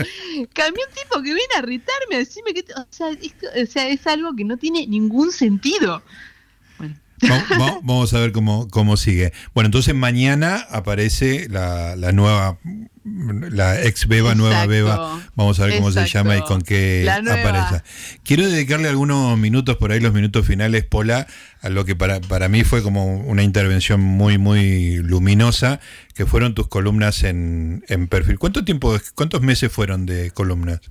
[0.54, 3.88] cambié un tipo que viene a retarme, a decirme que, o sea, es, o sea,
[3.90, 6.02] es algo que no tiene ningún sentido.
[7.84, 9.34] Vamos a ver cómo, cómo sigue.
[9.54, 12.58] Bueno, entonces mañana aparece la, la nueva,
[13.04, 15.22] la ex beba, nueva beba.
[15.36, 17.84] Vamos a ver cómo se llama y con qué aparece.
[18.24, 21.28] Quiero dedicarle algunos minutos, por ahí los minutos finales, Pola,
[21.62, 25.80] a lo que para, para mí fue como una intervención muy, muy luminosa,
[26.14, 28.40] que fueron tus columnas en, en perfil.
[28.40, 30.82] ¿Cuánto tiempo, cuántos meses fueron de columnas?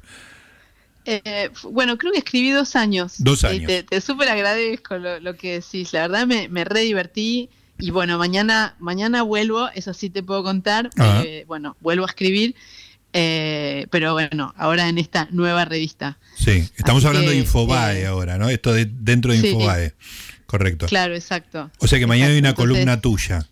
[1.04, 3.14] Eh, bueno, creo que escribí dos años.
[3.18, 3.66] Dos Y años.
[3.66, 5.92] te, te súper agradezco lo, lo que decís.
[5.92, 7.50] La verdad me, me re divertí.
[7.78, 10.90] Y bueno, mañana, mañana vuelvo, eso sí te puedo contar.
[11.24, 12.54] Eh, bueno, vuelvo a escribir.
[13.12, 16.18] eh, pero bueno, ahora en esta nueva revista.
[16.36, 18.48] Sí, estamos Así hablando de Infobae eh, ahora, ¿no?
[18.48, 19.48] Esto de, dentro de sí.
[19.48, 19.94] Infobae.
[20.46, 20.86] Correcto.
[20.86, 21.70] Claro, exacto.
[21.78, 23.48] O sea que mañana hay una entonces- columna tuya.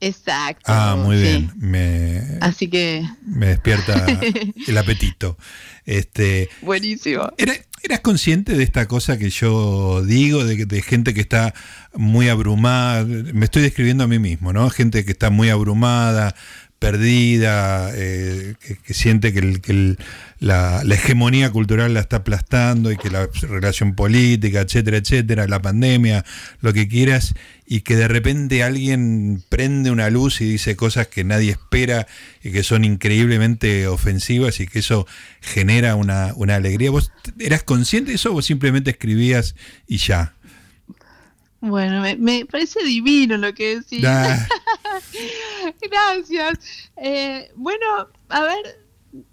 [0.00, 0.64] Exacto.
[0.66, 1.22] Ah, muy sí.
[1.22, 1.52] bien.
[1.56, 4.06] Me, Así que, me despierta
[4.66, 5.36] el apetito.
[5.84, 7.30] Este, buenísimo.
[7.38, 11.54] ¿era- ¿Eras consciente de esta cosa que yo digo, de, de gente que está
[11.94, 13.04] muy abrumada?
[13.04, 14.68] Me estoy describiendo a mí mismo, ¿no?
[14.70, 16.34] Gente que está muy abrumada,
[16.78, 18.54] perdida, eh,
[18.84, 19.96] que, siente que, el- que
[20.38, 26.24] la hegemonía cultural la está aplastando y que la relación política, etcétera, etcétera, la pandemia,
[26.60, 27.34] lo que quieras,
[27.66, 32.06] y que de repente alguien prende una luz y dice cosas que nadie espera
[32.44, 35.06] y que son increíblemente ofensivas y que eso
[35.40, 36.90] genera una, una alegría.
[36.92, 37.10] ¿Vos
[37.40, 39.56] eras consciente de eso o simplemente escribías
[39.88, 40.35] y ya?
[41.68, 44.04] Bueno, me, me parece divino lo que decís.
[44.04, 44.46] Ah,
[45.90, 46.58] Gracias.
[46.96, 47.84] Eh, bueno,
[48.28, 48.78] a ver,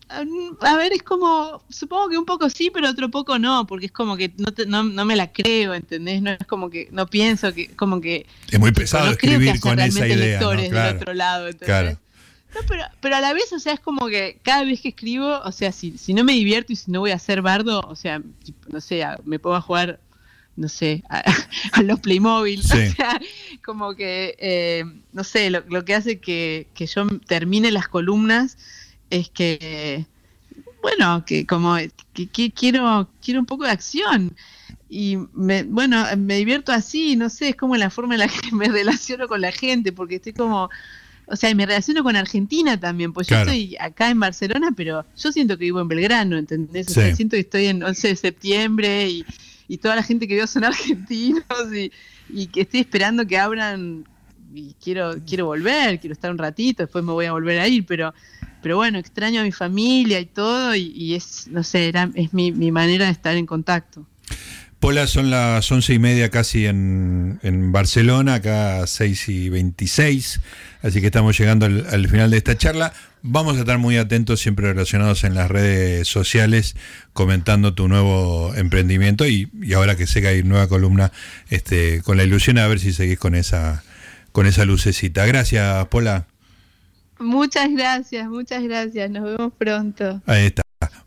[0.10, 3.92] a- ver, es como, supongo que un poco sí, pero otro poco no, porque es
[3.92, 6.22] como que no, te- no, no me la creo, ¿entendés?
[6.22, 8.26] No es como que, no pienso que, como que...
[8.52, 10.16] es muy pesado no creo que escribir con esa idea.
[10.40, 10.98] lectores del Claro.
[10.98, 11.68] otro lado, ¿entendés?
[11.68, 12.00] Claro.
[12.56, 15.40] No, pero, pero a la vez, o sea, es como que cada vez que escribo,
[15.44, 17.96] o sea, si, si no me divierto y si no voy a hacer bardo, o
[17.96, 18.22] sea,
[18.68, 20.00] no sé, me pongo a jugar,
[20.56, 21.24] no sé, a,
[21.74, 22.78] a los Playmobil, Sí.
[22.92, 23.20] o sea,
[23.66, 28.58] como que, eh, no sé, lo, lo que hace que, que yo termine las columnas
[29.10, 30.06] es que,
[30.82, 31.76] bueno, que como
[32.14, 34.36] que, que quiero, quiero un poco de acción.
[34.90, 38.52] Y me, bueno, me divierto así, no sé, es como la forma en la que
[38.56, 40.70] me relaciono con la gente, porque estoy como,
[41.26, 43.46] o sea, y me relaciono con Argentina también, pues Claro.
[43.46, 46.88] yo estoy acá en Barcelona, pero yo siento que vivo en Belgrano, ¿entendés?
[46.90, 47.00] O Sí.
[47.02, 49.26] sea, siento que estoy en 11 de septiembre y,
[49.68, 51.44] y toda la gente que veo son argentinos
[51.74, 51.92] y,
[52.30, 54.06] y que estoy esperando que abran
[54.54, 57.86] y quiero, quiero volver, quiero estar un ratito, después me voy a volver a ir,
[57.86, 58.14] pero,
[58.62, 62.52] pero bueno, extraño a mi familia y todo, y, es, no sé, era, es mi,
[62.52, 64.06] mi manera de estar en contacto.
[64.80, 70.42] Pola, son las once y media casi en, en Barcelona, acá seis y 26,
[70.82, 72.94] así que estamos llegando al final de esta charla.
[73.26, 76.76] Vamos a estar muy atentos, siempre relacionados en las redes sociales,
[77.14, 81.10] comentando tu nuevo emprendimiento y, y ahora que sé que hay nueva columna,
[81.50, 83.82] este, con la ilusión a ver si seguís con esa,
[84.34, 85.26] con esa lucecita.
[85.26, 86.28] Gracias, Pola.
[87.18, 90.22] Muchas gracias, muchas gracias, nos vemos pronto.
[90.26, 90.64] Ahí está.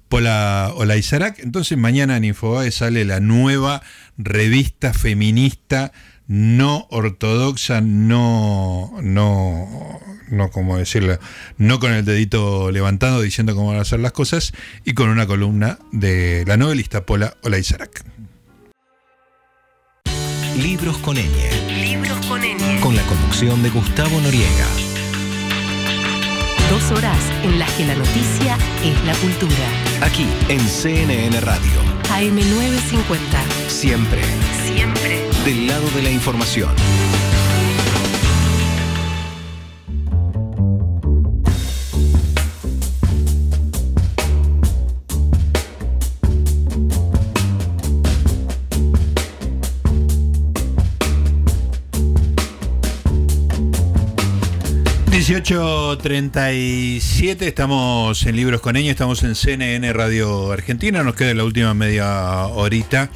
[0.08, 1.38] Pola Olaizarac.
[1.40, 3.82] Entonces mañana en Infobae sale la nueva
[4.16, 5.92] revista feminista
[6.28, 11.18] no ortodoxa, no, no, no como decirlo,
[11.56, 14.52] no con el dedito levantado diciendo cómo van a hacer las cosas
[14.84, 18.04] y con una columna de la novelista Pola Olaizarac.
[20.56, 21.28] Libros con ñ.
[21.80, 22.80] Libros con ñ.
[22.80, 24.66] Con la conducción de Gustavo Noriega.
[26.70, 29.54] Dos horas en las que la noticia es la cultura.
[30.00, 31.80] Aquí en CNN Radio.
[32.10, 33.68] AM950.
[33.68, 34.22] Siempre
[34.64, 35.25] Siempre.
[35.46, 36.74] Del lado de la información.
[55.12, 61.74] ...18.37, estamos en Libros con Eño, estamos en CNN Radio Argentina, nos queda la última
[61.74, 63.10] media horita,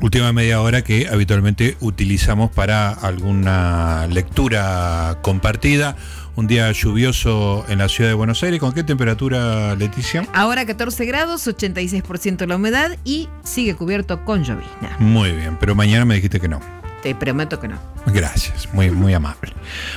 [0.00, 5.96] última media hora que habitualmente utilizamos para alguna lectura compartida.
[6.34, 10.28] Un día lluvioso en la ciudad de Buenos Aires, ¿con qué temperatura, Leticia?
[10.34, 14.96] Ahora 14 grados, 86% la humedad y sigue cubierto con llovizna.
[14.98, 16.60] Muy bien, pero mañana me dijiste que no.
[17.02, 17.78] Te prometo que no.
[18.06, 19.52] Gracias, muy, muy amable.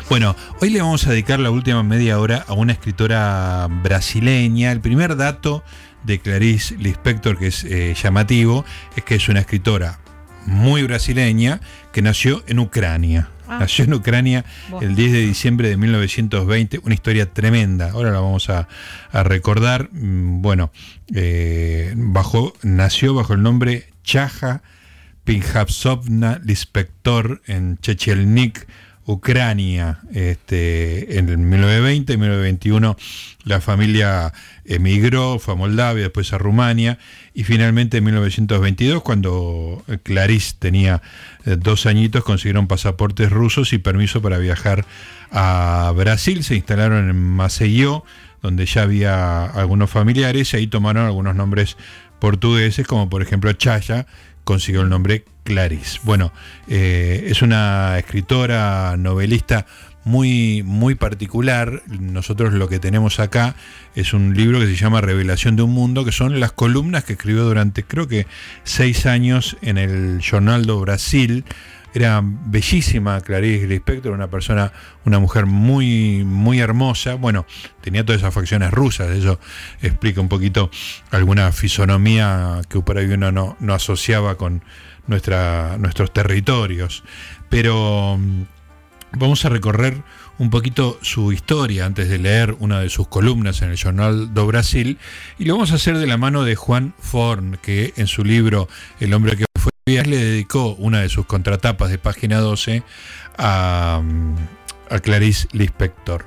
[0.09, 4.71] Bueno, hoy le vamos a dedicar la última media hora a una escritora brasileña.
[4.71, 5.63] El primer dato
[6.09, 9.99] de Clarice Lispector, que es eh, llamativo, es que es una escritora
[10.47, 11.61] muy brasileña
[11.93, 13.29] que nació en Ucrania.
[13.47, 13.59] Ah.
[13.59, 14.43] Nació en Ucrania
[14.81, 17.91] el 10 de diciembre de 1920, una historia tremenda.
[17.91, 18.67] Ahora la vamos a,
[19.11, 19.89] a recordar.
[19.91, 20.71] Mm, Bueno,
[21.13, 24.63] eh, bajo, nació bajo el nombre Chaja
[25.25, 28.67] Pinjapsovna Lispector en Chechelnik,
[29.09, 29.99] Ucrania.
[30.13, 32.95] Este, en el 1920 y 1921
[33.43, 34.31] la familia
[34.65, 36.99] emigró, fue a Moldavia, después a Rumania
[37.33, 41.01] y finalmente en 1922, cuando Clarice tenía
[41.45, 44.85] eh, dos añitos, consiguieron pasaportes rusos y permiso para viajar
[45.31, 46.43] a Brasil.
[46.43, 48.03] Se instalaron en Maceió,
[48.43, 51.77] donde ya había algunos familiares y ahí tomaron algunos nombres
[52.19, 54.05] portugueses, como por ejemplo Chaya,
[54.43, 55.99] consiguió el nombre Clarice.
[56.03, 56.31] Bueno,
[56.67, 59.65] eh, es una escritora, novelista
[60.03, 61.81] muy, muy particular.
[61.87, 63.55] Nosotros lo que tenemos acá
[63.95, 67.13] es un libro que se llama Revelación de un Mundo, que son las columnas que
[67.13, 68.27] escribió durante creo que
[68.63, 71.43] seis años en el Jornal do Brasil.
[71.91, 74.71] Era bellísima Clarice Lispector, una persona,
[75.05, 77.15] una mujer muy, muy hermosa.
[77.15, 77.47] Bueno,
[77.81, 79.39] tenía todas esas facciones rusas, eso
[79.81, 80.69] explica un poquito
[81.09, 84.61] alguna fisonomía que por ahí no, no asociaba con
[85.09, 87.03] nuestra, nuestros territorios.
[87.49, 88.43] Pero mm,
[89.13, 90.01] vamos a recorrer
[90.37, 94.47] un poquito su historia antes de leer una de sus columnas en el Jornal do
[94.47, 94.97] Brasil
[95.37, 98.69] y lo vamos a hacer de la mano de Juan Forn, que en su libro
[99.01, 102.83] El hombre que fue le dedicó una de sus contratapas de página 12
[103.37, 104.35] a, mm,
[104.89, 106.25] a Clarice Lispector.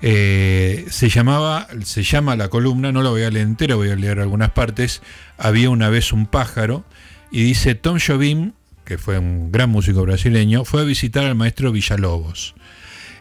[0.00, 3.96] Eh, se llamaba, se llama la columna, no la voy a leer entera, voy a
[3.96, 5.02] leer algunas partes.
[5.38, 6.84] Había una vez un pájaro
[7.32, 8.52] y dice Tom Jobim,
[8.84, 12.54] que fue un gran músico brasileño, fue a visitar al maestro Villalobos.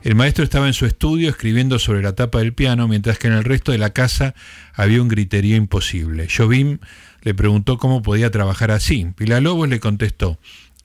[0.03, 3.33] El maestro estaba en su estudio escribiendo sobre la tapa del piano, mientras que en
[3.33, 4.35] el resto de la casa
[4.73, 6.27] había un griterío imposible.
[6.35, 6.79] Jobim
[7.21, 9.07] le preguntó cómo podía trabajar así.
[9.17, 10.37] Villalobos le contestó,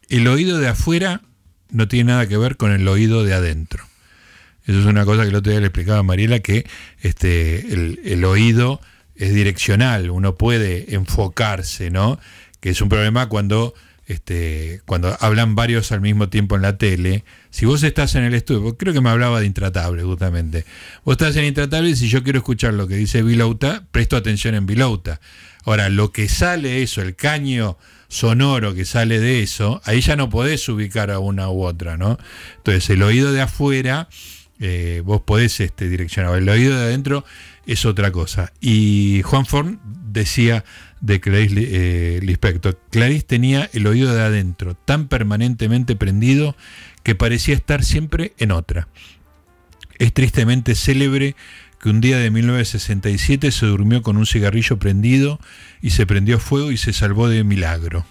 [0.09, 1.23] el oído de afuera
[1.71, 3.85] no tiene nada que ver con el oído de adentro.
[4.67, 6.65] Eso es una cosa que el otro día le explicaba a Mariela, que
[7.01, 8.81] este, el, el oído
[9.17, 12.21] es direccional, uno puede enfocarse, ¿no?
[12.71, 13.75] Es un problema cuando,
[14.07, 17.25] este, cuando hablan varios al mismo tiempo en la tele.
[17.51, 20.65] Si vos estás en el estudio, creo que me hablaba de Intratable justamente.
[21.05, 24.55] Vos estás en Intratable y si yo quiero escuchar lo que dice Vilouta, presto atención
[24.55, 25.21] en Vilouta.
[25.65, 30.31] Ahora, lo que sale eso, el caño sonoro que sale de eso, ahí ya no
[30.31, 32.19] podés ubicar a una u otra, ¿no?
[32.59, 34.09] Entonces, el oído de afuera,
[34.59, 36.37] eh, vos podés este, direccionar.
[36.37, 37.25] El oído de adentro
[37.67, 38.53] es otra cosa.
[38.61, 40.65] Y Juan Forn decía
[41.01, 46.57] de Clarice eh, Lispector, Clarice tenía el oído de adentro tan permanentemente prendido
[47.03, 48.89] que parecía estar siempre en otra.
[49.99, 51.37] Es tristemente célebre
[51.81, 55.39] que un día de 1967 se durmió con un cigarrillo prendido
[55.81, 58.05] y se prendió fuego y se salvó de milagro.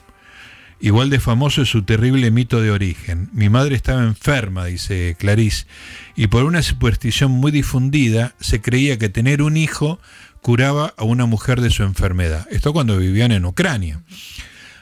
[0.80, 3.30] Igual de famoso es su terrible mito de origen.
[3.34, 5.66] Mi madre estaba enferma, dice Clarice,
[6.16, 10.00] y por una superstición muy difundida se creía que tener un hijo
[10.46, 12.46] curaba a una mujer de su enfermedad.
[12.52, 14.04] Esto cuando vivían en Ucrania.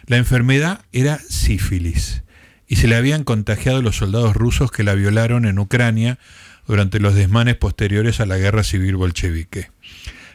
[0.07, 2.23] La enfermedad era sífilis
[2.67, 6.19] y se le habían contagiado los soldados rusos que la violaron en Ucrania
[6.67, 9.71] durante los desmanes posteriores a la guerra civil bolchevique.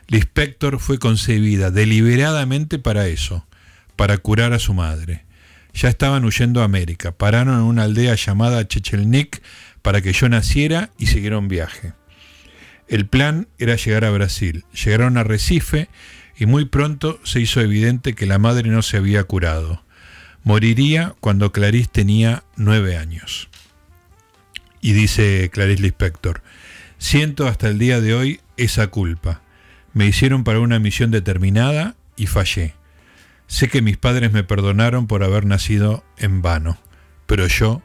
[0.06, 3.46] Lispector fue concebida deliberadamente para eso,
[3.96, 5.26] para curar a su madre.
[5.74, 9.42] Ya estaban huyendo a América, pararon en una aldea llamada Chechelnik
[9.82, 11.97] para que yo naciera y siguieron viaje.
[12.88, 14.64] El plan era llegar a Brasil.
[14.72, 15.88] Llegaron a Recife
[16.36, 19.84] y muy pronto se hizo evidente que la madre no se había curado.
[20.42, 23.48] Moriría cuando Clarice tenía nueve años.
[24.80, 26.42] Y dice Clarice Lispector,
[26.96, 29.42] siento hasta el día de hoy esa culpa.
[29.92, 32.74] Me hicieron para una misión determinada y fallé.
[33.48, 36.78] Sé que mis padres me perdonaron por haber nacido en vano,
[37.26, 37.82] pero yo,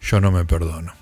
[0.00, 0.99] yo no me perdono.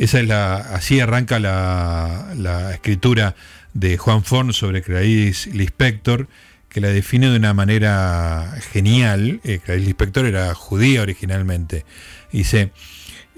[0.00, 3.36] Esa es la, así arranca la, escritura
[3.74, 6.26] de Juan Forn sobre Clarice Lispector,
[6.70, 9.42] que la define de una manera genial.
[9.44, 11.84] Eh, Clarice Lispector era judía originalmente.
[12.32, 12.72] Dice,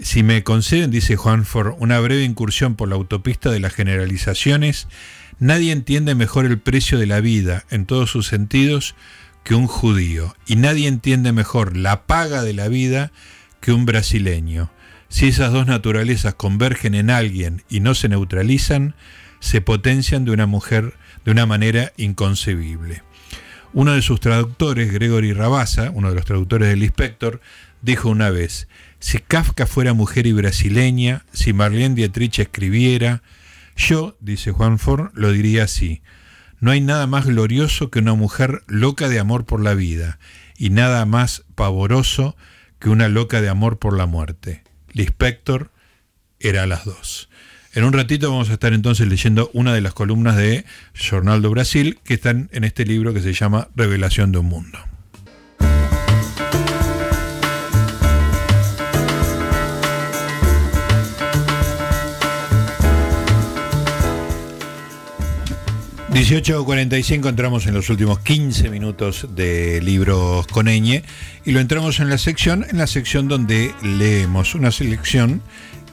[0.01, 4.87] si me conceden, dice Juan Forn, una breve incursión por la autopista de las generalizaciones,
[5.41, 8.95] nadie entiende mejor el precio de la vida en todos sus sentidos
[9.43, 13.11] que un judío, y nadie entiende mejor la paga de la vida
[13.61, 14.71] que un brasileño.
[15.13, 18.95] Si esas dos naturalezas convergen en alguien y no se neutralizan,
[19.41, 20.95] se potencian de una mujer
[21.27, 23.03] de una manera inconcebible.
[23.75, 27.43] Uno de sus traductores, Gregory Rabasa, uno de los traductores del Inspector,
[27.83, 28.69] dijo una vez,
[29.01, 33.23] si Kafka fuera mujer y brasileña, si Marlene Dietrich escribiera,
[33.77, 36.01] yo, dice Juan Forn, lo diría así,
[36.59, 40.19] no hay nada más glorioso que una mujer loca de amor por la vida,
[40.57, 42.35] y nada más pavoroso
[42.79, 44.62] que una loca de amor por la muerte.
[44.93, 45.71] Lispector
[46.41, 47.29] era las dos.
[47.75, 51.51] En un ratito vamos a estar entonces leyendo una de las columnas de Jornal do
[51.51, 54.79] Brasil que están en este libro que se llama Revelación de un Mundo.
[66.23, 71.03] 18.45 entramos en los últimos 15 minutos de libros con Eñe
[71.45, 75.43] y lo entramos en la sección, en la sección donde leemos una selección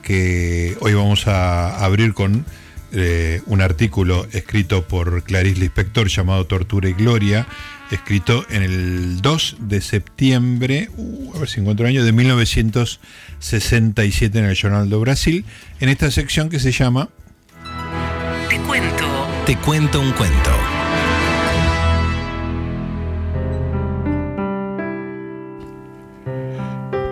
[0.04, 2.46] que hoy vamos a abrir con
[2.92, 7.48] eh, un artículo escrito por Clarice Lispector llamado Tortura y Gloria,
[7.90, 14.38] escrito en el 2 de septiembre, uh, a ver si encuentro el año, de 1967
[14.38, 15.44] en el Jornal de Brasil,
[15.80, 17.10] en esta sección que se llama
[18.48, 18.99] Te cuento.
[19.50, 20.52] Te cuento un cuento.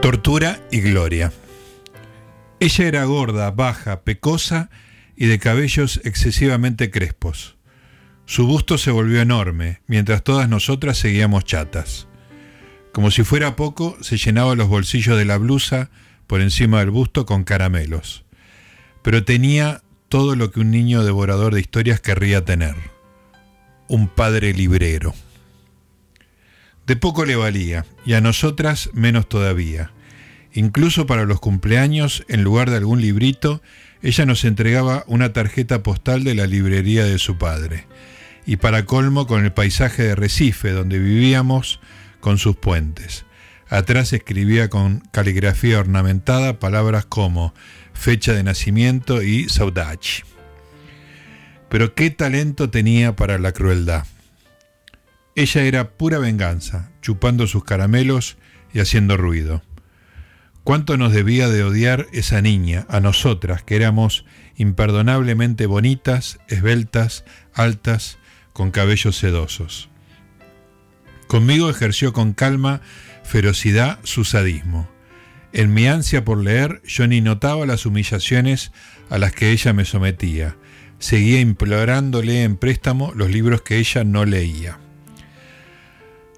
[0.03, 1.33] Tortura y Gloria.
[2.59, 4.69] Ella era gorda, baja, pecosa
[5.15, 7.57] y de cabellos excesivamente crespos.
[8.27, 12.07] Su busto se volvió enorme, mientras todas nosotras seguíamos chatas.
[12.93, 15.89] Como si fuera poco, se llenaba los bolsillos de la blusa
[16.27, 18.25] por encima del busto con caramelos.
[19.01, 22.75] Pero tenía todo lo que un niño devorador de historias querría tener.
[23.87, 25.13] Un padre librero.
[26.85, 29.91] De poco le valía, y a nosotras menos todavía.
[30.53, 33.61] Incluso para los cumpleaños, en lugar de algún librito,
[34.01, 37.85] ella nos entregaba una tarjeta postal de la librería de su padre.
[38.45, 41.81] Y para colmo con el paisaje de Recife, donde vivíamos,
[42.21, 43.25] con sus puentes.
[43.69, 47.53] Atrás escribía con caligrafía ornamentada palabras como
[47.97, 50.23] fecha de nacimiento y saudade.
[51.69, 54.05] Pero qué talento tenía para la crueldad.
[55.35, 58.37] Ella era pura venganza, chupando sus caramelos
[58.73, 59.61] y haciendo ruido.
[60.63, 64.25] ¿Cuánto nos debía de odiar esa niña, a nosotras, que éramos
[64.55, 67.23] imperdonablemente bonitas, esbeltas,
[67.53, 68.17] altas,
[68.53, 69.89] con cabellos sedosos?
[71.27, 72.81] Conmigo ejerció con calma,
[73.23, 74.89] ferocidad, su sadismo.
[75.53, 78.71] En mi ansia por leer, yo ni notaba las humillaciones
[79.09, 80.57] a las que ella me sometía.
[80.99, 84.79] Seguía implorándole en préstamo los libros que ella no leía.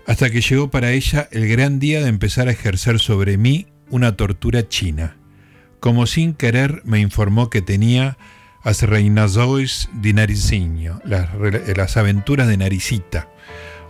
[0.06, 4.16] Hasta que llegó para ella el gran día de empezar a ejercer sobre mí una
[4.16, 5.18] tortura china.
[5.80, 8.18] Como sin querer me informó que tenía
[8.64, 11.30] As Reinazois di Naricinho, las,
[11.76, 13.30] las aventuras de Naricita,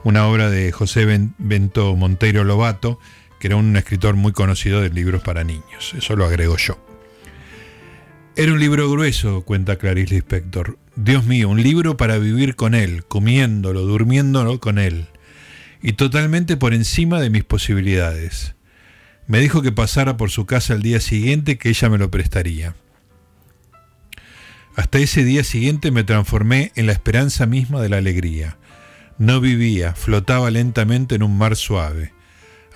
[0.04, 1.06] una obra de José
[1.38, 3.00] Bento Monteiro Lobato,
[3.40, 5.94] que era un escritor muy conocido de libros para niños.
[5.98, 6.78] Eso lo agrego yo.
[8.36, 10.78] Era un libro grueso, cuenta Clarice Lispector.
[10.96, 15.08] Dios mío, un libro para vivir con él, comiéndolo, durmiéndolo con él.
[15.82, 18.56] Y totalmente por encima de mis posibilidades.
[19.28, 22.76] Me dijo que pasara por su casa el día siguiente, que ella me lo prestaría.
[24.76, 28.58] Hasta ese día siguiente me transformé en la esperanza misma de la alegría.
[29.18, 32.14] No vivía, flotaba lentamente en un mar suave.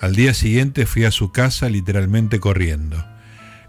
[0.00, 3.04] Al día siguiente fui a su casa literalmente corriendo.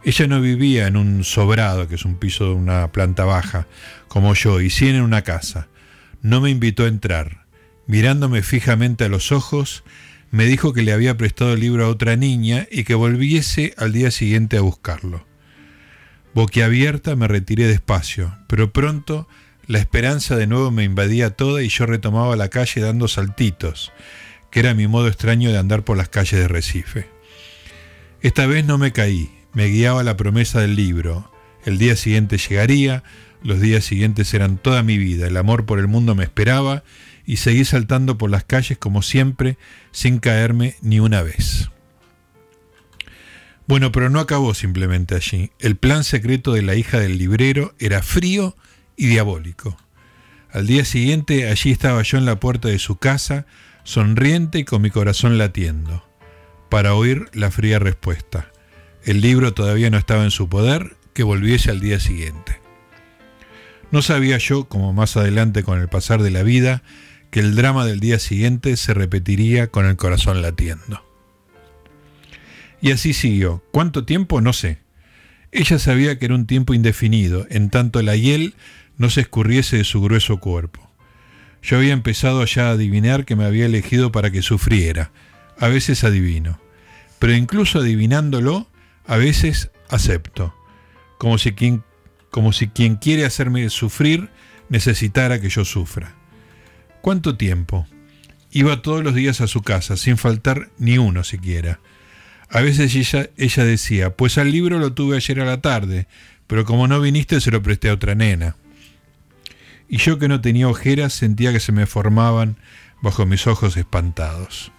[0.03, 3.67] Ella no vivía en un sobrado, que es un piso de una planta baja,
[4.07, 5.67] como yo, y sí en una casa.
[6.21, 7.45] No me invitó a entrar.
[7.87, 9.83] Mirándome fijamente a los ojos,
[10.31, 13.93] me dijo que le había prestado el libro a otra niña y que volviese al
[13.93, 15.25] día siguiente a buscarlo.
[16.33, 19.27] Boquiabierta me retiré despacio, pero pronto
[19.67, 23.91] la esperanza de nuevo me invadía toda y yo retomaba la calle dando saltitos
[24.55, 27.09] que era mi modo extraño de andar por las calles de Recife.
[28.21, 31.29] Esta vez no me caí, me guiaba la promesa del libro.
[31.65, 33.03] El día siguiente llegaría,
[33.43, 36.85] los días siguientes eran toda mi vida, el amor por el mundo me esperaba
[37.25, 39.57] y seguí saltando por las calles como siempre,
[39.91, 41.69] sin caerme ni una vez.
[43.67, 45.51] Bueno, pero no acabó simplemente allí.
[45.59, 48.55] El plan secreto de la hija del librero era frío
[48.95, 49.75] y diabólico.
[50.49, 53.45] Al día siguiente allí estaba yo en la puerta de su casa,
[53.85, 56.03] sonriente y con mi corazón latiendo,
[56.69, 58.51] para oír la fría respuesta.
[59.05, 62.59] El libro todavía no estaba en su poder, que volviese al día siguiente.
[63.91, 66.83] No sabía yo, como más adelante con el pasar de la vida,
[67.29, 71.05] que el drama del día siguiente se repetiría con el corazón latiendo.
[72.81, 73.63] Y así siguió.
[73.71, 74.41] ¿Cuánto tiempo?
[74.41, 74.79] No sé.
[75.51, 78.55] Ella sabía que era un tiempo indefinido, en tanto la hiel
[78.97, 80.84] no se escurriese de su grueso cuerpo.
[81.65, 85.11] Yo había empezado ya a adivinar que me había elegido para que sufriera.
[85.57, 86.59] A veces adivino.
[87.17, 88.69] Pero incluso adivinándolo,
[89.07, 90.53] a veces acepto.
[91.17, 91.83] Como si quien,
[92.29, 94.29] como si quien quiere hacerme sufrir
[94.69, 96.13] necesitara que yo sufra.
[97.01, 97.87] ¿Cuánto tiempo?
[98.51, 101.79] Iba todos los días a su casa, sin faltar ni uno siquiera.
[102.47, 106.07] A veces ella, ella decía, pues al libro lo tuve ayer a la tarde,
[106.45, 108.55] pero como no viniste se lo presté a otra nena.
[109.87, 112.57] Y yo que no tenía ojeras sentía que se me formaban
[113.01, 114.71] bajo mis ojos espantados.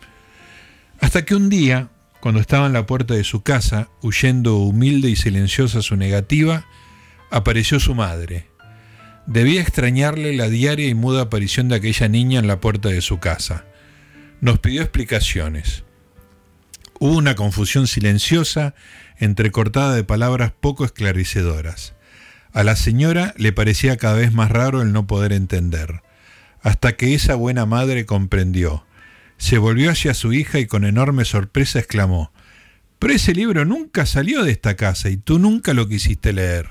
[1.01, 1.91] Hasta que un día,
[2.21, 6.65] cuando estaba en la puerta de su casa, huyendo humilde y silenciosa su negativa,
[7.31, 8.49] apareció su madre,
[9.27, 13.19] Debía extrañarle la diaria y muda aparición de aquella niña en la puerta de su
[13.19, 13.65] casa.
[14.41, 15.83] Nos pidió explicaciones.
[17.01, 18.75] Hubo una confusión silenciosa,
[19.19, 21.96] entrecortada de palabras poco esclarecedoras.
[22.57, 26.01] A la señora le parecía cada vez más raro el no poder entender,
[26.63, 28.87] hasta que esa buena madre comprendió.
[29.37, 32.33] Se volvió hacia su hija y con enorme sorpresa exclamó,
[32.99, 36.71] Pero ese libro nunca salió de esta casa y tú nunca lo quisiste leer.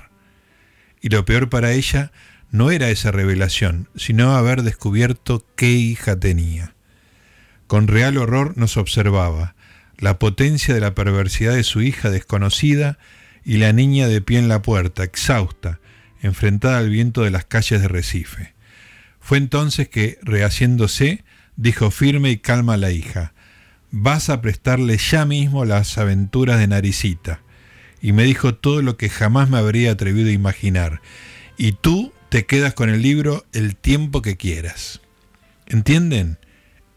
[1.00, 2.10] Y lo peor para ella
[2.50, 6.74] no era esa revelación, sino haber descubierto qué hija tenía.
[7.68, 9.54] Con real horror nos observaba
[9.98, 12.98] la potencia de la perversidad de su hija desconocida
[13.46, 15.78] y la niña de pie en la puerta, exhausta,
[16.20, 18.54] enfrentada al viento de las calles de Recife.
[19.20, 21.22] Fue entonces que, rehaciéndose,
[21.54, 23.34] dijo firme y calma a la hija,
[23.92, 27.40] vas a prestarle ya mismo las aventuras de Naricita.
[28.02, 31.00] Y me dijo todo lo que jamás me habría atrevido a imaginar.
[31.56, 35.00] Y tú te quedas con el libro el tiempo que quieras.
[35.66, 36.38] ¿Entienden?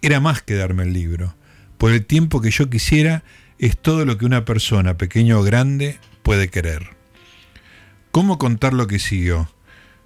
[0.01, 1.35] Era más que darme el libro.
[1.77, 3.23] Por el tiempo que yo quisiera
[3.59, 5.99] es todo lo que una persona, pequeño o grande,
[6.29, 6.89] puede querer.
[8.11, 9.49] ¿Cómo contar lo que siguió?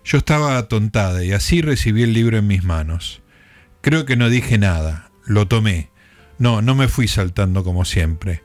[0.06, 3.22] Yo estaba atontada y así recibí el libro en mis manos.
[3.82, 5.90] Creo que no dije nada, lo tomé.
[6.40, 8.42] No, no me fui saltando como siempre.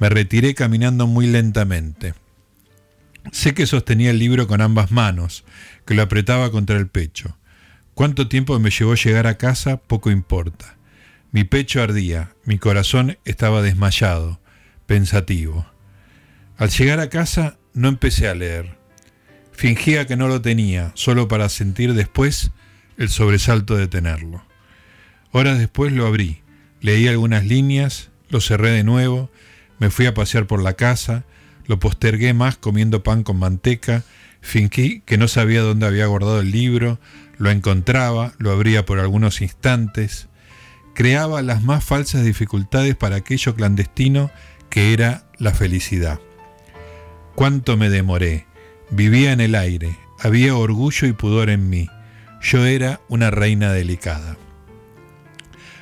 [0.00, 2.14] Me retiré caminando muy lentamente.
[3.30, 5.44] Sé que sostenía el libro con ambas manos,
[5.86, 7.38] que lo apretaba contra el pecho.
[7.94, 10.78] Cuánto tiempo me llevó llegar a casa, poco importa.
[11.30, 14.40] Mi pecho ardía, mi corazón estaba desmayado,
[14.86, 15.69] pensativo.
[16.60, 18.76] Al llegar a casa no empecé a leer.
[19.50, 22.50] Fingía que no lo tenía, solo para sentir después
[22.98, 24.44] el sobresalto de tenerlo.
[25.32, 26.42] Horas después lo abrí,
[26.82, 29.30] leí algunas líneas, lo cerré de nuevo,
[29.78, 31.24] me fui a pasear por la casa,
[31.66, 34.04] lo postergué más comiendo pan con manteca
[34.42, 37.00] Fingí que no sabía dónde había guardado el libro,
[37.38, 40.28] lo encontraba, lo abría por algunos instantes,
[40.94, 44.30] creaba las más falsas dificultades para aquello clandestino
[44.68, 46.20] que era la felicidad.
[47.40, 48.44] Cuánto me demoré,
[48.90, 51.88] vivía en el aire, había orgullo y pudor en mí,
[52.42, 54.36] yo era una reina delicada.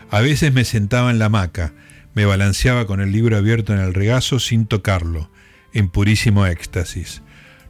[0.09, 1.73] A veces me sentaba en la hamaca,
[2.15, 5.33] me balanceaba con el libro abierto en el regazo sin tocarlo,
[5.73, 7.23] en purísimo éxtasis.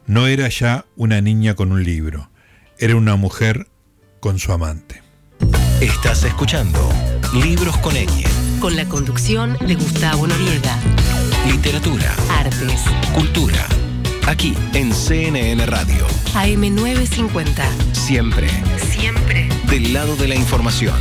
[0.05, 2.29] No era ya una niña con un libro,
[2.77, 3.69] era una mujer
[4.19, 5.01] con su amante.
[5.81, 6.93] Estás escuchando
[7.33, 8.29] Libros con ella.
[8.59, 10.79] Con la conducción de Gustavo Noriega.
[11.49, 12.15] Literatura.
[12.29, 12.83] Artes.
[13.13, 13.67] Cultura.
[14.27, 16.05] Aquí en CNN Radio.
[16.35, 17.63] AM950.
[17.91, 18.47] Siempre.
[18.77, 19.49] Siempre.
[19.67, 20.95] Del lado de la información.